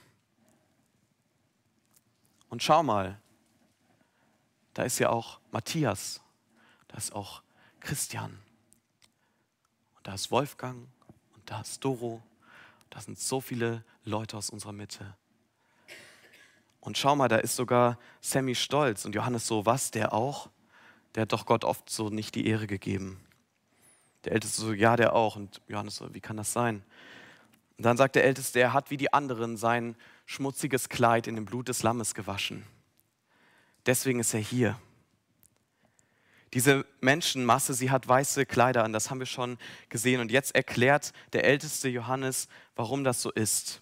[2.52, 3.18] Und schau mal,
[4.74, 6.20] da ist ja auch Matthias,
[6.90, 7.44] da ist auch
[7.80, 8.38] Christian,
[9.96, 10.86] und da ist Wolfgang,
[11.34, 12.22] und da ist Doro,
[12.90, 15.16] da sind so viele Leute aus unserer Mitte.
[16.82, 20.50] Und schau mal, da ist sogar Sammy stolz und Johannes so, was, der auch?
[21.16, 23.26] Der hat doch Gott oft so nicht die Ehre gegeben.
[24.26, 25.38] Der Älteste so, ja, der auch.
[25.38, 26.84] Und Johannes so, wie kann das sein?
[27.78, 29.96] Und dann sagt der Älteste, er hat wie die anderen sein
[30.32, 32.64] schmutziges Kleid in dem Blut des Lammes gewaschen.
[33.86, 34.80] Deswegen ist er hier.
[36.54, 39.58] Diese Menschenmasse, sie hat weiße Kleider an, das haben wir schon
[39.90, 40.22] gesehen.
[40.22, 43.82] Und jetzt erklärt der älteste Johannes, warum das so ist.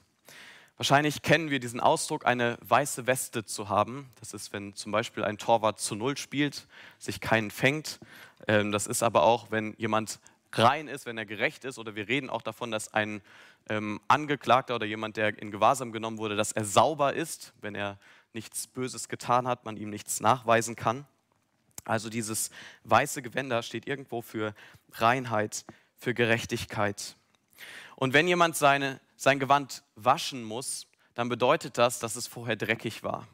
[0.78, 4.10] Wahrscheinlich kennen wir diesen Ausdruck, eine weiße Weste zu haben.
[4.20, 8.00] Das ist, wenn zum Beispiel ein Torwart zu Null spielt, sich keinen fängt.
[8.48, 10.20] Ähm, das ist aber auch, wenn jemand
[10.54, 11.78] rein ist, wenn er gerecht ist.
[11.78, 13.22] Oder wir reden auch davon, dass ein
[13.70, 17.98] ähm, Angeklagter oder jemand, der in Gewahrsam genommen wurde, dass er sauber ist, wenn er
[18.34, 21.06] nichts Böses getan hat, man ihm nichts nachweisen kann.
[21.86, 22.52] Also dieses
[22.84, 24.54] weiße Gewänder steht irgendwo für
[24.94, 27.16] Reinheit, für Gerechtigkeit.
[27.96, 33.04] Und wenn jemand seine, sein Gewand waschen muss, dann bedeutet das, dass es vorher dreckig
[33.04, 33.28] war.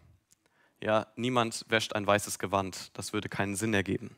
[0.82, 2.98] Ja, niemand wäscht ein weißes Gewand.
[2.98, 4.16] Das würde keinen Sinn ergeben.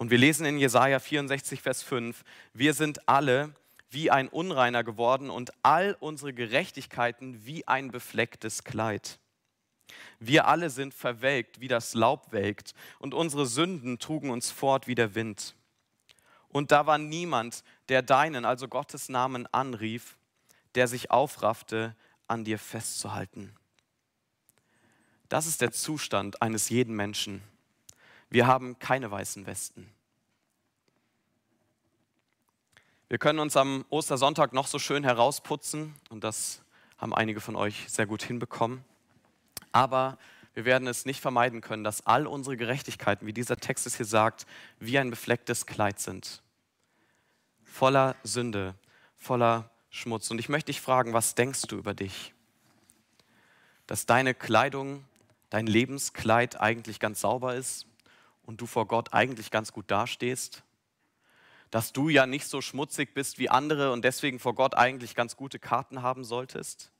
[0.00, 3.54] Und wir lesen in Jesaja 64, Vers 5, wir sind alle
[3.90, 9.18] wie ein Unreiner geworden und all unsere Gerechtigkeiten wie ein beflecktes Kleid.
[10.18, 14.94] Wir alle sind verwelkt, wie das Laub welkt, und unsere Sünden trugen uns fort wie
[14.94, 15.54] der Wind.
[16.48, 20.16] Und da war niemand, der deinen, also Gottes Namen anrief,
[20.76, 21.94] der sich aufraffte,
[22.26, 23.54] an dir festzuhalten.
[25.28, 27.42] Das ist der Zustand eines jeden Menschen.
[28.30, 29.92] Wir haben keine weißen Westen.
[33.08, 36.62] Wir können uns am Ostersonntag noch so schön herausputzen und das
[36.96, 38.84] haben einige von euch sehr gut hinbekommen.
[39.72, 40.16] Aber
[40.54, 44.06] wir werden es nicht vermeiden können, dass all unsere Gerechtigkeiten, wie dieser Text es hier
[44.06, 44.46] sagt,
[44.78, 46.40] wie ein beflecktes Kleid sind.
[47.64, 48.76] Voller Sünde,
[49.16, 50.30] voller Schmutz.
[50.30, 52.32] Und ich möchte dich fragen, was denkst du über dich?
[53.88, 55.04] Dass deine Kleidung,
[55.50, 57.86] dein Lebenskleid eigentlich ganz sauber ist
[58.50, 60.62] und du vor Gott eigentlich ganz gut dastehst?
[61.70, 65.36] dass du ja nicht so schmutzig bist wie andere und deswegen vor Gott eigentlich ganz
[65.36, 66.90] gute Karten haben solltest?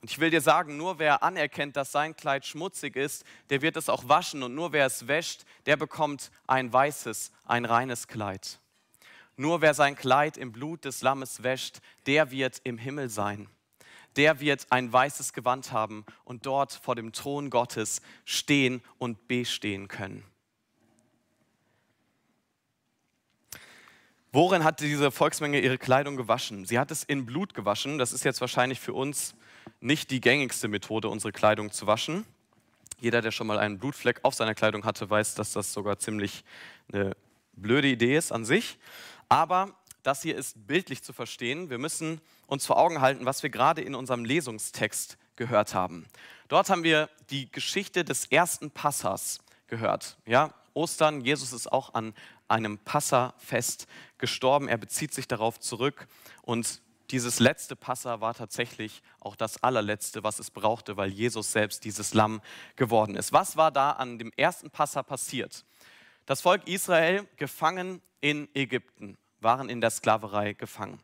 [0.00, 3.76] Und ich will dir sagen, nur wer anerkennt, dass sein Kleid schmutzig ist, der wird
[3.76, 4.42] es auch waschen.
[4.42, 8.58] Und nur wer es wäscht, der bekommt ein weißes, ein reines Kleid.
[9.36, 13.48] Nur wer sein Kleid im Blut des Lammes wäscht, der wird im Himmel sein.
[14.16, 19.86] Der wird ein weißes Gewand haben und dort vor dem Thron Gottes stehen und bestehen
[19.86, 20.24] können.
[24.30, 26.66] Worin hat diese Volksmenge ihre Kleidung gewaschen?
[26.66, 27.96] Sie hat es in Blut gewaschen.
[27.96, 29.34] Das ist jetzt wahrscheinlich für uns
[29.80, 32.26] nicht die gängigste Methode, unsere Kleidung zu waschen.
[33.00, 36.44] Jeder, der schon mal einen Blutfleck auf seiner Kleidung hatte, weiß, dass das sogar ziemlich
[36.92, 37.16] eine
[37.52, 38.78] blöde Idee ist an sich.
[39.30, 41.70] Aber das hier ist bildlich zu verstehen.
[41.70, 46.06] Wir müssen uns vor Augen halten, was wir gerade in unserem Lesungstext gehört haben.
[46.48, 49.38] Dort haben wir die Geschichte des ersten Passers
[49.68, 50.18] gehört.
[50.26, 52.14] Ja, Ostern, Jesus ist auch an
[52.48, 53.86] einem Passafest
[54.18, 54.68] gestorben.
[54.68, 56.08] Er bezieht sich darauf zurück
[56.42, 56.80] und
[57.10, 62.12] dieses letzte Passa war tatsächlich auch das allerletzte, was es brauchte, weil Jesus selbst dieses
[62.12, 62.42] Lamm
[62.76, 63.32] geworden ist.
[63.32, 65.64] Was war da an dem ersten Passa passiert?
[66.26, 71.00] Das Volk Israel gefangen in Ägypten, waren in der Sklaverei gefangen.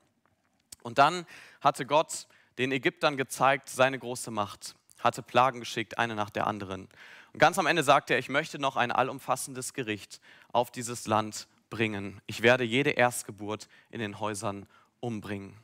[0.82, 1.26] Und dann
[1.62, 2.26] hatte Gott
[2.58, 6.88] den Ägyptern gezeigt, seine große Macht, hatte Plagen geschickt, eine nach der anderen.
[7.34, 10.20] Und ganz am Ende sagte er, ich möchte noch ein allumfassendes Gericht
[10.52, 12.20] auf dieses Land bringen.
[12.26, 14.68] Ich werde jede Erstgeburt in den Häusern
[15.00, 15.58] umbringen.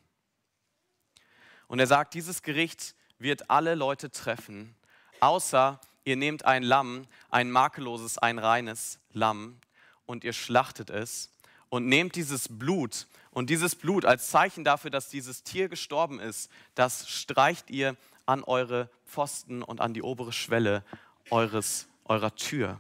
[1.69, 4.75] Und er sagt, dieses Gericht wird alle Leute treffen,
[5.21, 9.61] außer ihr nehmt ein Lamm, ein makelloses, ein reines Lamm
[10.07, 11.31] und ihr schlachtet es
[11.69, 16.51] und nehmt dieses Blut und dieses Blut als Zeichen dafür, dass dieses Tier gestorben ist,
[16.75, 20.85] das streicht ihr an eure Pfosten und an die obere Schwelle
[21.31, 22.79] eures, eurer Tür.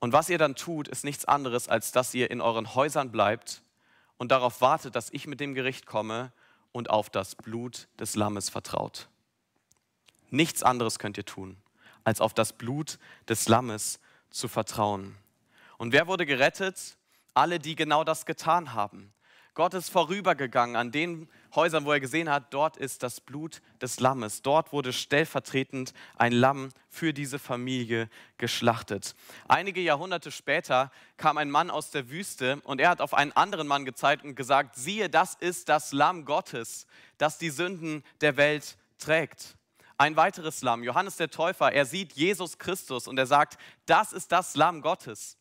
[0.00, 3.62] Und was ihr dann tut, ist nichts anderes, als dass ihr in euren Häusern bleibt
[4.16, 6.32] und darauf wartet, dass ich mit dem Gericht komme
[6.72, 9.08] und auf das Blut des Lammes vertraut.
[10.30, 11.56] Nichts anderes könnt ihr tun,
[12.04, 13.98] als auf das Blut des Lammes
[14.30, 15.16] zu vertrauen.
[15.78, 16.96] Und wer wurde gerettet?
[17.34, 19.12] Alle, die genau das getan haben.
[19.58, 23.98] Gott ist vorübergegangen an den Häusern, wo er gesehen hat, dort ist das Blut des
[23.98, 24.42] Lammes.
[24.42, 29.16] Dort wurde stellvertretend ein Lamm für diese Familie geschlachtet.
[29.48, 33.66] Einige Jahrhunderte später kam ein Mann aus der Wüste und er hat auf einen anderen
[33.66, 38.78] Mann gezeigt und gesagt, siehe, das ist das Lamm Gottes, das die Sünden der Welt
[39.00, 39.56] trägt.
[39.96, 44.30] Ein weiteres Lamm, Johannes der Täufer, er sieht Jesus Christus und er sagt, das ist
[44.30, 45.37] das Lamm Gottes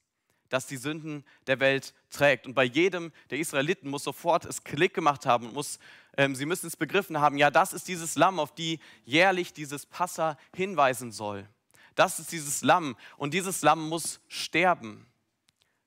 [0.49, 2.45] das die Sünden der Welt trägt.
[2.45, 5.79] Und bei jedem der Israeliten muss sofort es Klick gemacht haben und muss,
[6.17, 9.85] ähm, sie müssen es begriffen haben, ja, das ist dieses Lamm, auf die jährlich dieses
[9.85, 11.47] Passa hinweisen soll.
[11.95, 15.07] Das ist dieses Lamm und dieses Lamm muss sterben.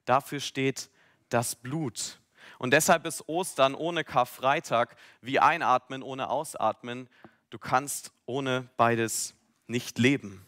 [0.05, 0.91] Dafür steht
[1.29, 2.21] das Blut.
[2.59, 7.09] Und deshalb ist Ostern ohne Karfreitag wie Einatmen ohne Ausatmen.
[7.49, 9.35] Du kannst ohne beides
[9.67, 10.45] nicht leben.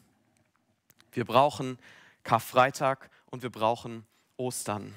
[1.13, 1.79] Wir brauchen
[2.25, 4.95] Karfreitag und wir brauchen Ostern.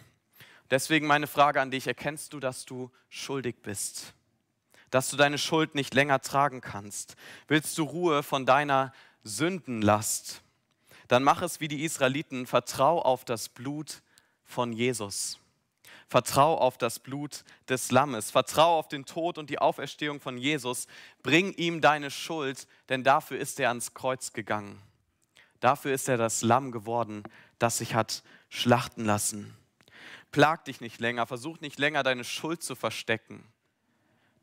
[0.69, 4.13] Deswegen meine Frage an dich, erkennst du, dass du schuldig bist?
[4.91, 7.15] Dass du deine Schuld nicht länger tragen kannst?
[7.47, 8.93] Willst du Ruhe von deiner
[9.23, 10.41] Sündenlast?
[11.07, 14.01] Dann mach es wie die Israeliten, vertrau auf das Blut
[14.43, 15.39] von Jesus.
[16.07, 18.31] Vertrau auf das Blut des Lammes.
[18.31, 20.87] Vertrau auf den Tod und die Auferstehung von Jesus.
[21.23, 24.81] Bring ihm deine Schuld, denn dafür ist er ans Kreuz gegangen.
[25.59, 27.23] Dafür ist er das Lamm geworden,
[27.59, 29.55] das sich hat schlachten lassen.
[30.31, 33.43] Plag dich nicht länger, versuch nicht länger deine Schuld zu verstecken.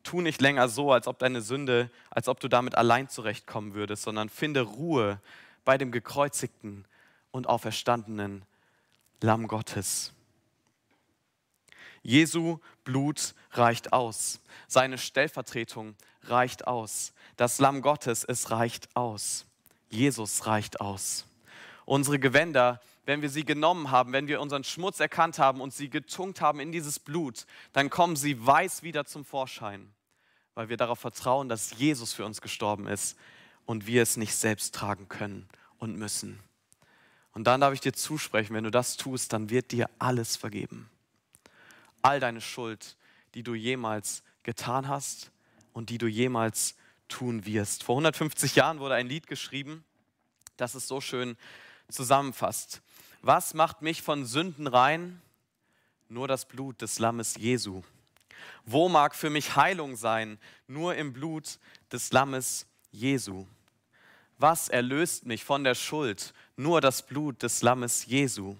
[0.02, 4.02] Tu nicht länger so, als ob deine Sünde, als ob du damit allein zurechtkommen würdest,
[4.02, 5.20] sondern finde Ruhe
[5.64, 6.84] bei dem gekreuzigten
[7.30, 8.44] und auferstandenen
[9.20, 10.12] Lamm Gottes.
[12.02, 14.40] Jesu Blut reicht aus.
[14.66, 15.94] Seine Stellvertretung
[16.24, 17.12] reicht aus.
[17.36, 19.46] Das Lamm Gottes, es reicht aus.
[19.88, 21.26] Jesus reicht aus.
[21.84, 25.90] Unsere Gewänder, wenn wir sie genommen haben, wenn wir unseren Schmutz erkannt haben und sie
[25.90, 29.92] getunkt haben in dieses Blut, dann kommen sie weiß wieder zum Vorschein,
[30.54, 33.16] weil wir darauf vertrauen, dass Jesus für uns gestorben ist
[33.66, 35.48] und wir es nicht selbst tragen können
[35.78, 36.40] und müssen.
[37.32, 40.90] Und dann darf ich dir zusprechen, wenn du das tust, dann wird dir alles vergeben.
[42.02, 42.96] All deine Schuld,
[43.34, 45.30] die du jemals getan hast
[45.72, 46.76] und die du jemals
[47.08, 47.84] tun wirst.
[47.84, 49.84] Vor 150 Jahren wurde ein Lied geschrieben,
[50.56, 51.36] das es so schön
[51.88, 52.82] zusammenfasst.
[53.22, 55.22] Was macht mich von Sünden rein?
[56.08, 57.82] Nur das Blut des Lammes Jesu.
[58.64, 60.38] Wo mag für mich Heilung sein?
[60.66, 61.60] Nur im Blut
[61.92, 63.46] des Lammes Jesu.
[64.38, 66.34] Was erlöst mich von der Schuld?
[66.56, 68.56] Nur das Blut des Lammes Jesu.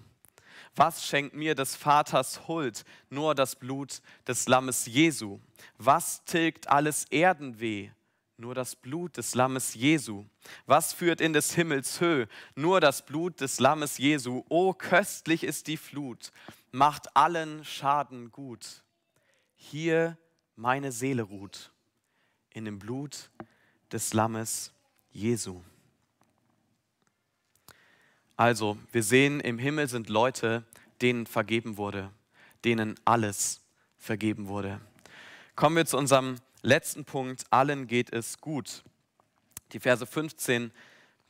[0.75, 2.85] Was schenkt mir des Vaters Huld?
[3.09, 5.39] Nur das Blut des Lammes Jesu.
[5.77, 7.91] Was tilgt alles Erdenweh?
[8.37, 10.25] Nur das Blut des Lammes Jesu.
[10.65, 12.27] Was führt in des Himmels Höhe?
[12.55, 14.43] Nur das Blut des Lammes Jesu.
[14.49, 16.31] O köstlich ist die Flut,
[16.71, 18.83] macht allen Schaden gut.
[19.55, 20.17] Hier
[20.55, 21.71] meine Seele ruht,
[22.51, 23.29] in dem Blut
[23.91, 24.73] des Lammes
[25.11, 25.61] Jesu.
[28.35, 30.63] Also, wir sehen, im Himmel sind Leute,
[31.01, 32.11] denen vergeben wurde,
[32.65, 33.61] denen alles
[33.97, 34.81] vergeben wurde.
[35.55, 37.45] Kommen wir zu unserem letzten Punkt.
[37.51, 38.83] Allen geht es gut.
[39.73, 40.71] Die Verse 15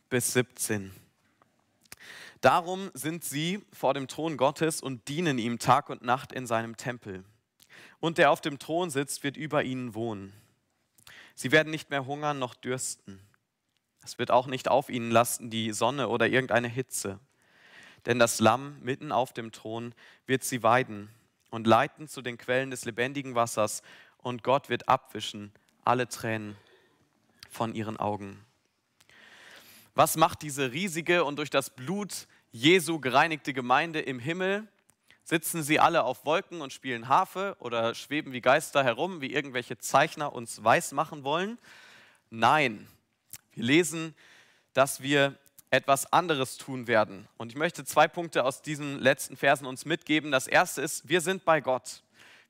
[0.10, 0.94] bis 17.
[2.40, 6.78] Darum sind sie vor dem Thron Gottes und dienen ihm Tag und Nacht in seinem
[6.78, 7.24] Tempel.
[8.00, 10.34] Und der auf dem Thron sitzt, wird über ihnen wohnen.
[11.36, 13.20] Sie werden nicht mehr hungern noch dürsten.
[14.04, 17.20] Es wird auch nicht auf ihnen lasten die Sonne oder irgendeine Hitze.
[18.06, 19.96] Denn das Lamm mitten auf dem Thron
[20.28, 21.10] wird sie weiden
[21.50, 23.82] und leiten zu den Quellen des lebendigen Wassers,
[24.24, 25.52] und Gott wird abwischen
[25.86, 26.58] alle Tränen
[27.50, 28.44] von ihren Augen.
[29.96, 34.68] Was macht diese riesige und durch das Blut Jesu gereinigte Gemeinde im Himmel?
[35.24, 39.78] Sitzen sie alle auf Wolken und spielen Harfe oder schweben wie Geister herum, wie irgendwelche
[39.78, 41.60] Zeichner uns weiß machen wollen?
[42.30, 42.88] Nein,
[43.54, 44.16] wir lesen,
[44.74, 45.38] dass wir
[45.70, 47.28] etwas anderes tun werden.
[47.38, 50.32] Und ich möchte zwei Punkte aus diesen letzten Versen uns mitgeben.
[50.32, 52.04] Das erste ist, wir sind bei Gott.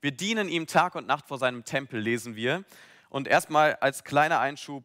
[0.03, 2.65] Wir dienen ihm Tag und Nacht vor seinem Tempel, lesen wir.
[3.07, 4.83] Und erstmal als kleiner Einschub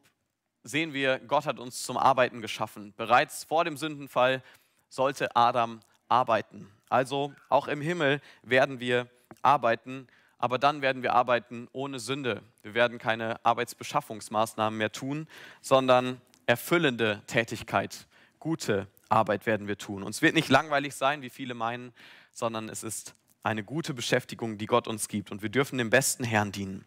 [0.62, 2.94] sehen wir, Gott hat uns zum Arbeiten geschaffen.
[2.96, 4.44] Bereits vor dem Sündenfall
[4.88, 6.70] sollte Adam arbeiten.
[6.88, 9.08] Also auch im Himmel werden wir
[9.42, 10.06] arbeiten,
[10.38, 12.40] aber dann werden wir arbeiten ohne Sünde.
[12.62, 15.26] Wir werden keine Arbeitsbeschaffungsmaßnahmen mehr tun,
[15.60, 18.06] sondern erfüllende Tätigkeit,
[18.38, 20.04] gute Arbeit werden wir tun.
[20.04, 21.92] Uns wird nicht langweilig sein, wie viele meinen,
[22.30, 25.30] sondern es ist eine gute Beschäftigung, die Gott uns gibt.
[25.30, 26.84] Und wir dürfen dem besten Herrn dienen.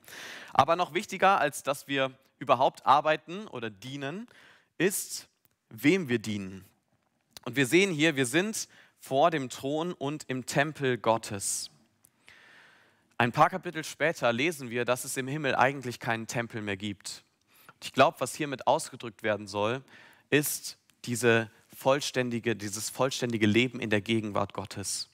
[0.54, 4.28] Aber noch wichtiger, als dass wir überhaupt arbeiten oder dienen,
[4.78, 5.28] ist,
[5.70, 6.66] wem wir dienen.
[7.46, 8.68] Und wir sehen hier, wir sind
[9.00, 11.70] vor dem Thron und im Tempel Gottes.
[13.18, 17.24] Ein paar Kapitel später lesen wir, dass es im Himmel eigentlich keinen Tempel mehr gibt.
[17.68, 19.84] Und ich glaube, was hiermit ausgedrückt werden soll,
[20.32, 25.11] ist diese vollständige, dieses vollständige Leben in der Gegenwart Gottes.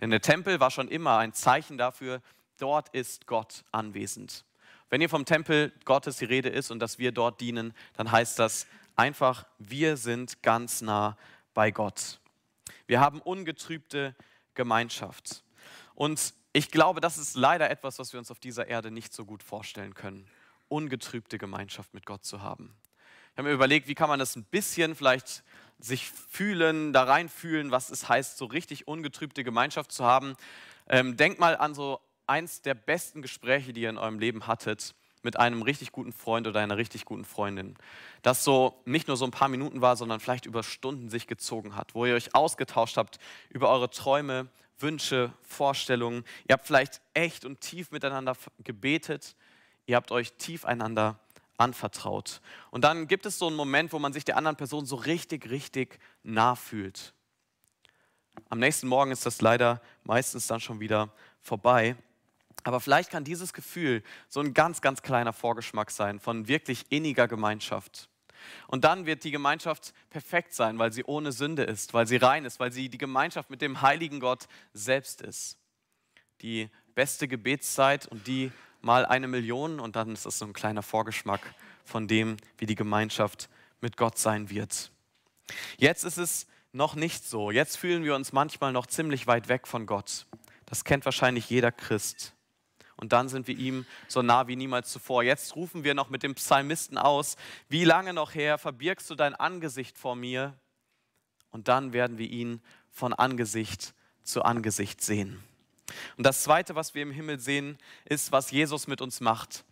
[0.00, 2.22] Denn der Tempel war schon immer ein Zeichen dafür,
[2.58, 4.44] dort ist Gott anwesend.
[4.90, 8.38] Wenn hier vom Tempel Gottes die Rede ist und dass wir dort dienen, dann heißt
[8.38, 11.16] das einfach, wir sind ganz nah
[11.52, 12.20] bei Gott.
[12.86, 14.14] Wir haben ungetrübte
[14.54, 15.44] Gemeinschaft.
[15.94, 19.24] Und ich glaube, das ist leider etwas, was wir uns auf dieser Erde nicht so
[19.24, 20.26] gut vorstellen können,
[20.68, 22.74] ungetrübte Gemeinschaft mit Gott zu haben.
[23.32, 25.44] Ich habe mir überlegt, wie kann man das ein bisschen vielleicht
[25.78, 30.36] sich fühlen, da reinfühlen, was es heißt, so richtig ungetrübte Gemeinschaft zu haben.
[30.88, 34.94] Ähm, denkt mal an so eins der besten Gespräche, die ihr in eurem Leben hattet
[35.22, 37.76] mit einem richtig guten Freund oder einer richtig guten Freundin.
[38.22, 41.76] Das so nicht nur so ein paar Minuten war, sondern vielleicht über Stunden sich gezogen
[41.76, 43.18] hat, wo ihr euch ausgetauscht habt
[43.50, 44.48] über eure Träume,
[44.78, 46.24] Wünsche, Vorstellungen.
[46.48, 49.34] Ihr habt vielleicht echt und tief miteinander gebetet.
[49.86, 51.18] Ihr habt euch tief einander
[51.58, 52.40] anvertraut.
[52.70, 55.50] Und dann gibt es so einen Moment, wo man sich der anderen Person so richtig,
[55.50, 57.12] richtig nah fühlt.
[58.48, 61.96] Am nächsten Morgen ist das leider meistens dann schon wieder vorbei.
[62.64, 67.28] Aber vielleicht kann dieses Gefühl so ein ganz, ganz kleiner Vorgeschmack sein von wirklich inniger
[67.28, 68.08] Gemeinschaft.
[68.68, 72.44] Und dann wird die Gemeinschaft perfekt sein, weil sie ohne Sünde ist, weil sie rein
[72.44, 75.58] ist, weil sie die Gemeinschaft mit dem heiligen Gott selbst ist.
[76.40, 80.82] Die beste Gebetszeit und die mal eine Million und dann ist das so ein kleiner
[80.82, 81.40] Vorgeschmack
[81.84, 83.48] von dem, wie die Gemeinschaft
[83.80, 84.90] mit Gott sein wird.
[85.76, 87.50] Jetzt ist es noch nicht so.
[87.50, 90.26] Jetzt fühlen wir uns manchmal noch ziemlich weit weg von Gott.
[90.66, 92.34] Das kennt wahrscheinlich jeder Christ.
[92.96, 95.22] Und dann sind wir ihm so nah wie niemals zuvor.
[95.22, 97.36] Jetzt rufen wir noch mit dem Psalmisten aus,
[97.68, 100.58] wie lange noch her verbirgst du dein Angesicht vor mir?
[101.50, 102.60] Und dann werden wir ihn
[102.90, 105.42] von Angesicht zu Angesicht sehen.
[106.16, 109.64] Und das Zweite, was wir im Himmel sehen, ist, was Jesus mit uns macht.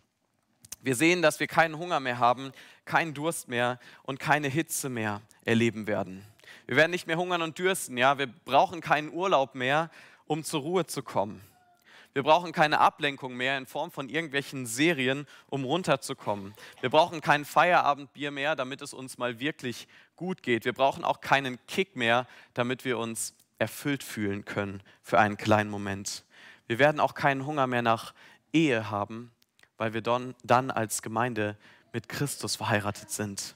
[0.81, 2.51] Wir sehen, dass wir keinen Hunger mehr haben,
[2.85, 6.25] keinen Durst mehr und keine Hitze mehr erleben werden.
[6.65, 8.17] Wir werden nicht mehr hungern und dürsten, ja.
[8.17, 9.89] Wir brauchen keinen Urlaub mehr,
[10.25, 11.41] um zur Ruhe zu kommen.
[12.13, 16.55] Wir brauchen keine Ablenkung mehr in Form von irgendwelchen Serien, um runterzukommen.
[16.81, 20.65] Wir brauchen kein Feierabendbier mehr, damit es uns mal wirklich gut geht.
[20.65, 25.69] Wir brauchen auch keinen Kick mehr, damit wir uns erfüllt fühlen können für einen kleinen
[25.69, 26.25] Moment.
[26.67, 28.13] Wir werden auch keinen Hunger mehr nach
[28.53, 29.31] Ehe haben,
[29.77, 31.57] weil wir dann als Gemeinde
[31.93, 33.55] mit Christus verheiratet sind.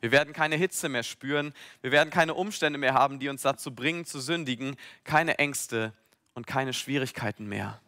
[0.00, 1.52] Wir werden keine Hitze mehr spüren.
[1.80, 4.76] Wir werden keine Umstände mehr haben, die uns dazu bringen, zu sündigen.
[5.04, 5.92] Keine Ängste
[6.34, 7.80] und keine Schwierigkeiten mehr.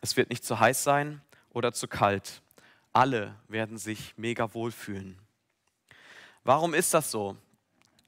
[0.00, 1.20] Es wird nicht zu heiß sein
[1.50, 2.42] oder zu kalt.
[2.92, 5.18] alle werden sich mega wohlfühlen.
[6.42, 7.36] Warum ist das so?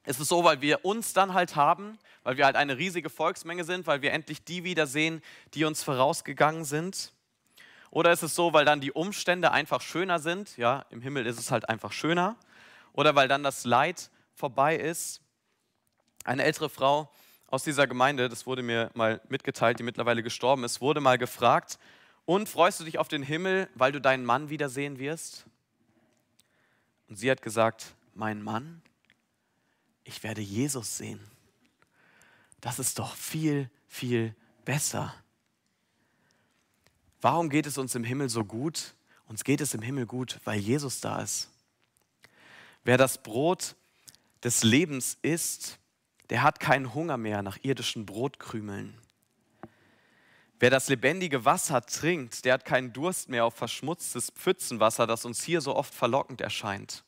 [0.04, 3.64] Ist es so, weil wir uns dann halt haben, weil wir halt eine riesige Volksmenge
[3.64, 5.22] sind, weil wir endlich die wiedersehen,
[5.54, 7.12] die uns vorausgegangen sind?
[7.90, 10.56] Oder ist es so, weil dann die Umstände einfach schöner sind?
[10.56, 12.36] Ja, im Himmel ist es halt einfach schöner.
[12.92, 15.20] Oder weil dann das Leid vorbei ist?
[16.24, 17.10] Eine ältere Frau
[17.48, 21.78] aus dieser Gemeinde, das wurde mir mal mitgeteilt, die mittlerweile gestorben ist, wurde mal gefragt,
[22.26, 25.46] und freust du dich auf den Himmel, weil du deinen Mann wiedersehen wirst?
[27.08, 28.82] Und sie hat gesagt, mein Mann?
[30.04, 31.20] Ich werde Jesus sehen.
[32.60, 34.34] Das ist doch viel, viel
[34.64, 35.14] besser.
[37.20, 38.94] Warum geht es uns im Himmel so gut?
[39.26, 41.48] Uns geht es im Himmel gut, weil Jesus da ist.
[42.82, 43.76] Wer das Brot
[44.42, 45.78] des Lebens isst,
[46.30, 48.96] der hat keinen Hunger mehr nach irdischen Brotkrümeln.
[50.58, 55.42] Wer das lebendige Wasser trinkt, der hat keinen Durst mehr auf verschmutztes Pfützenwasser, das uns
[55.42, 57.04] hier so oft verlockend erscheint.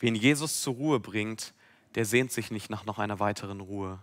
[0.00, 1.54] Wen Jesus zur Ruhe bringt,
[1.94, 4.00] der sehnt sich nicht nach noch einer weiteren Ruhe.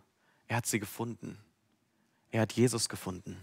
[0.48, 1.38] Er hat sie gefunden.
[2.32, 3.38] Er hat Jesus gefunden.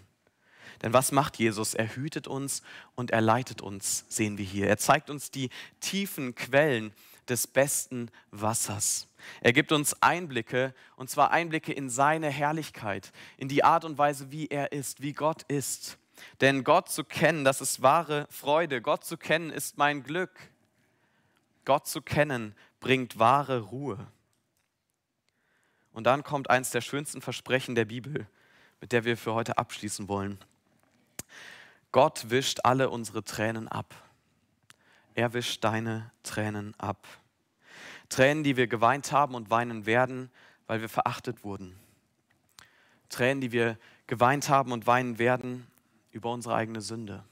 [0.82, 1.74] Denn was macht Jesus?
[1.74, 2.62] Er hütet uns
[2.94, 4.66] und er leitet uns, sehen wir hier.
[4.68, 5.50] Er zeigt uns die
[5.80, 6.92] tiefen Quellen
[7.28, 9.08] des besten Wassers.
[9.40, 14.30] Er gibt uns Einblicke, und zwar Einblicke in seine Herrlichkeit, in die Art und Weise,
[14.30, 15.98] wie er ist, wie Gott ist.
[16.40, 18.82] Denn Gott zu kennen, das ist wahre Freude.
[18.82, 20.32] Gott zu kennen ist mein Glück.
[21.64, 24.06] Gott zu kennen bringt wahre Ruhe.
[25.92, 28.26] Und dann kommt eines der schönsten Versprechen der Bibel,
[28.80, 30.38] mit der wir für heute abschließen wollen.
[31.92, 33.94] Gott wischt alle unsere Tränen ab.
[35.14, 37.06] Er wischt deine Tränen ab.
[38.08, 40.30] Tränen, die wir geweint haben und weinen werden,
[40.66, 41.78] weil wir verachtet wurden.
[43.08, 45.66] Tränen, die wir geweint haben und weinen werden
[46.10, 47.24] über unsere eigene Sünde.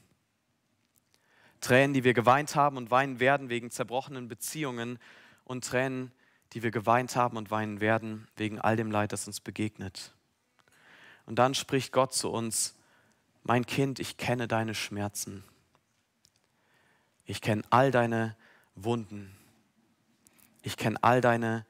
[1.63, 4.99] Tränen, die wir geweint haben und weinen werden wegen zerbrochenen Beziehungen
[5.45, 6.13] und Tränen,
[6.53, 10.13] die wir geweint haben und weinen werden wegen all dem Leid, das uns begegnet.
[11.25, 12.77] Und dann spricht Gott zu uns,
[13.45, 15.45] mein Kind, ich kenne deine Schmerzen.
[17.25, 18.37] Ich kenne all deine
[18.75, 19.35] Wunden.
[20.63, 21.65] Ich kenne all deine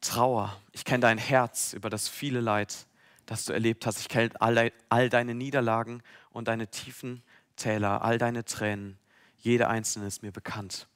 [0.00, 0.60] Trauer.
[0.72, 2.86] Ich kenne dein Herz über das viele Leid,
[3.24, 4.00] das du erlebt hast.
[4.00, 7.22] Ich kenne all, all deine Niederlagen und deine tiefen
[7.56, 8.98] Täler, all deine Tränen.
[9.44, 10.88] Jede einzelne ist mir bekannt.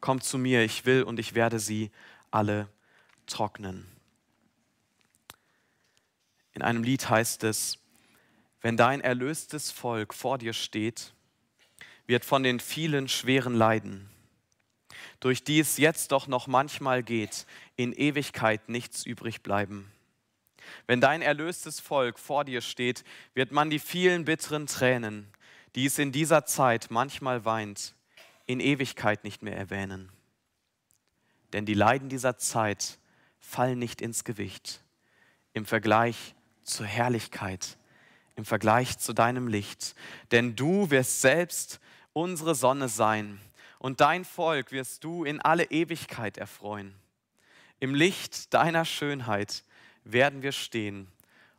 [0.00, 1.92] Komm zu mir, ich will und ich werde sie
[2.32, 2.68] alle
[3.26, 3.86] trocknen.
[6.54, 7.78] In einem Lied heißt es,
[8.60, 11.12] wenn dein erlöstes Volk vor dir steht,
[12.08, 14.10] wird von den vielen schweren Leiden,
[15.20, 17.46] durch die es jetzt doch noch manchmal geht,
[17.76, 19.92] in Ewigkeit nichts übrig bleiben.
[20.88, 23.04] Wenn dein erlöstes Volk vor dir steht,
[23.34, 25.32] wird man die vielen bitteren Tränen,
[25.74, 27.94] die es in dieser Zeit manchmal weint,
[28.46, 30.10] in Ewigkeit nicht mehr erwähnen.
[31.52, 32.98] Denn die Leiden dieser Zeit
[33.38, 34.82] fallen nicht ins Gewicht
[35.52, 37.78] im Vergleich zur Herrlichkeit
[38.38, 39.96] im Vergleich zu deinem Licht.
[40.30, 41.80] Denn du wirst selbst
[42.12, 43.40] unsere Sonne sein
[43.80, 46.94] und dein Volk wirst du in alle Ewigkeit erfreuen.
[47.80, 49.64] Im Licht deiner Schönheit
[50.04, 51.08] werden wir stehen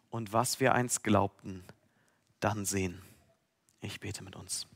[0.09, 1.63] und was wir einst glaubten,
[2.39, 3.01] dann sehen.
[3.81, 4.67] Ich bete mit uns.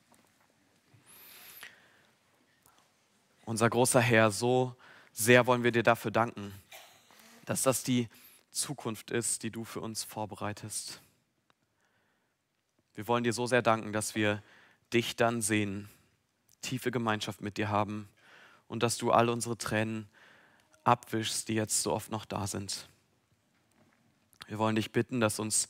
[3.45, 4.76] Unser großer Herr, so
[5.12, 6.54] sehr wollen wir dir dafür danken,
[7.45, 8.08] dass das die
[8.51, 11.01] Zukunft ist, die du für uns vorbereitest.
[12.95, 14.41] Wir wollen dir so sehr danken, dass wir
[14.93, 15.89] dich dann sehen,
[16.62, 18.08] tiefe Gemeinschaft mit dir haben
[18.68, 20.08] und dass du all unsere Tränen
[20.84, 22.88] abwischst, die jetzt so oft noch da sind.
[24.47, 25.68] Wir wollen dich bitten, dass uns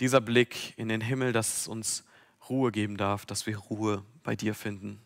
[0.00, 2.04] dieser Blick in den Himmel, dass es uns
[2.48, 5.00] Ruhe geben darf, dass wir Ruhe bei dir finden.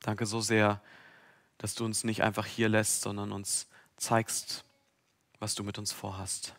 [0.00, 0.80] Danke so sehr,
[1.58, 4.64] dass du uns nicht einfach hier lässt, sondern uns zeigst,
[5.38, 6.54] was du mit uns vorhast.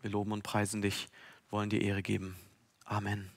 [0.00, 1.08] Wir loben und preisen dich
[1.50, 2.36] wollen dir Ehre geben.
[2.84, 3.35] Amen.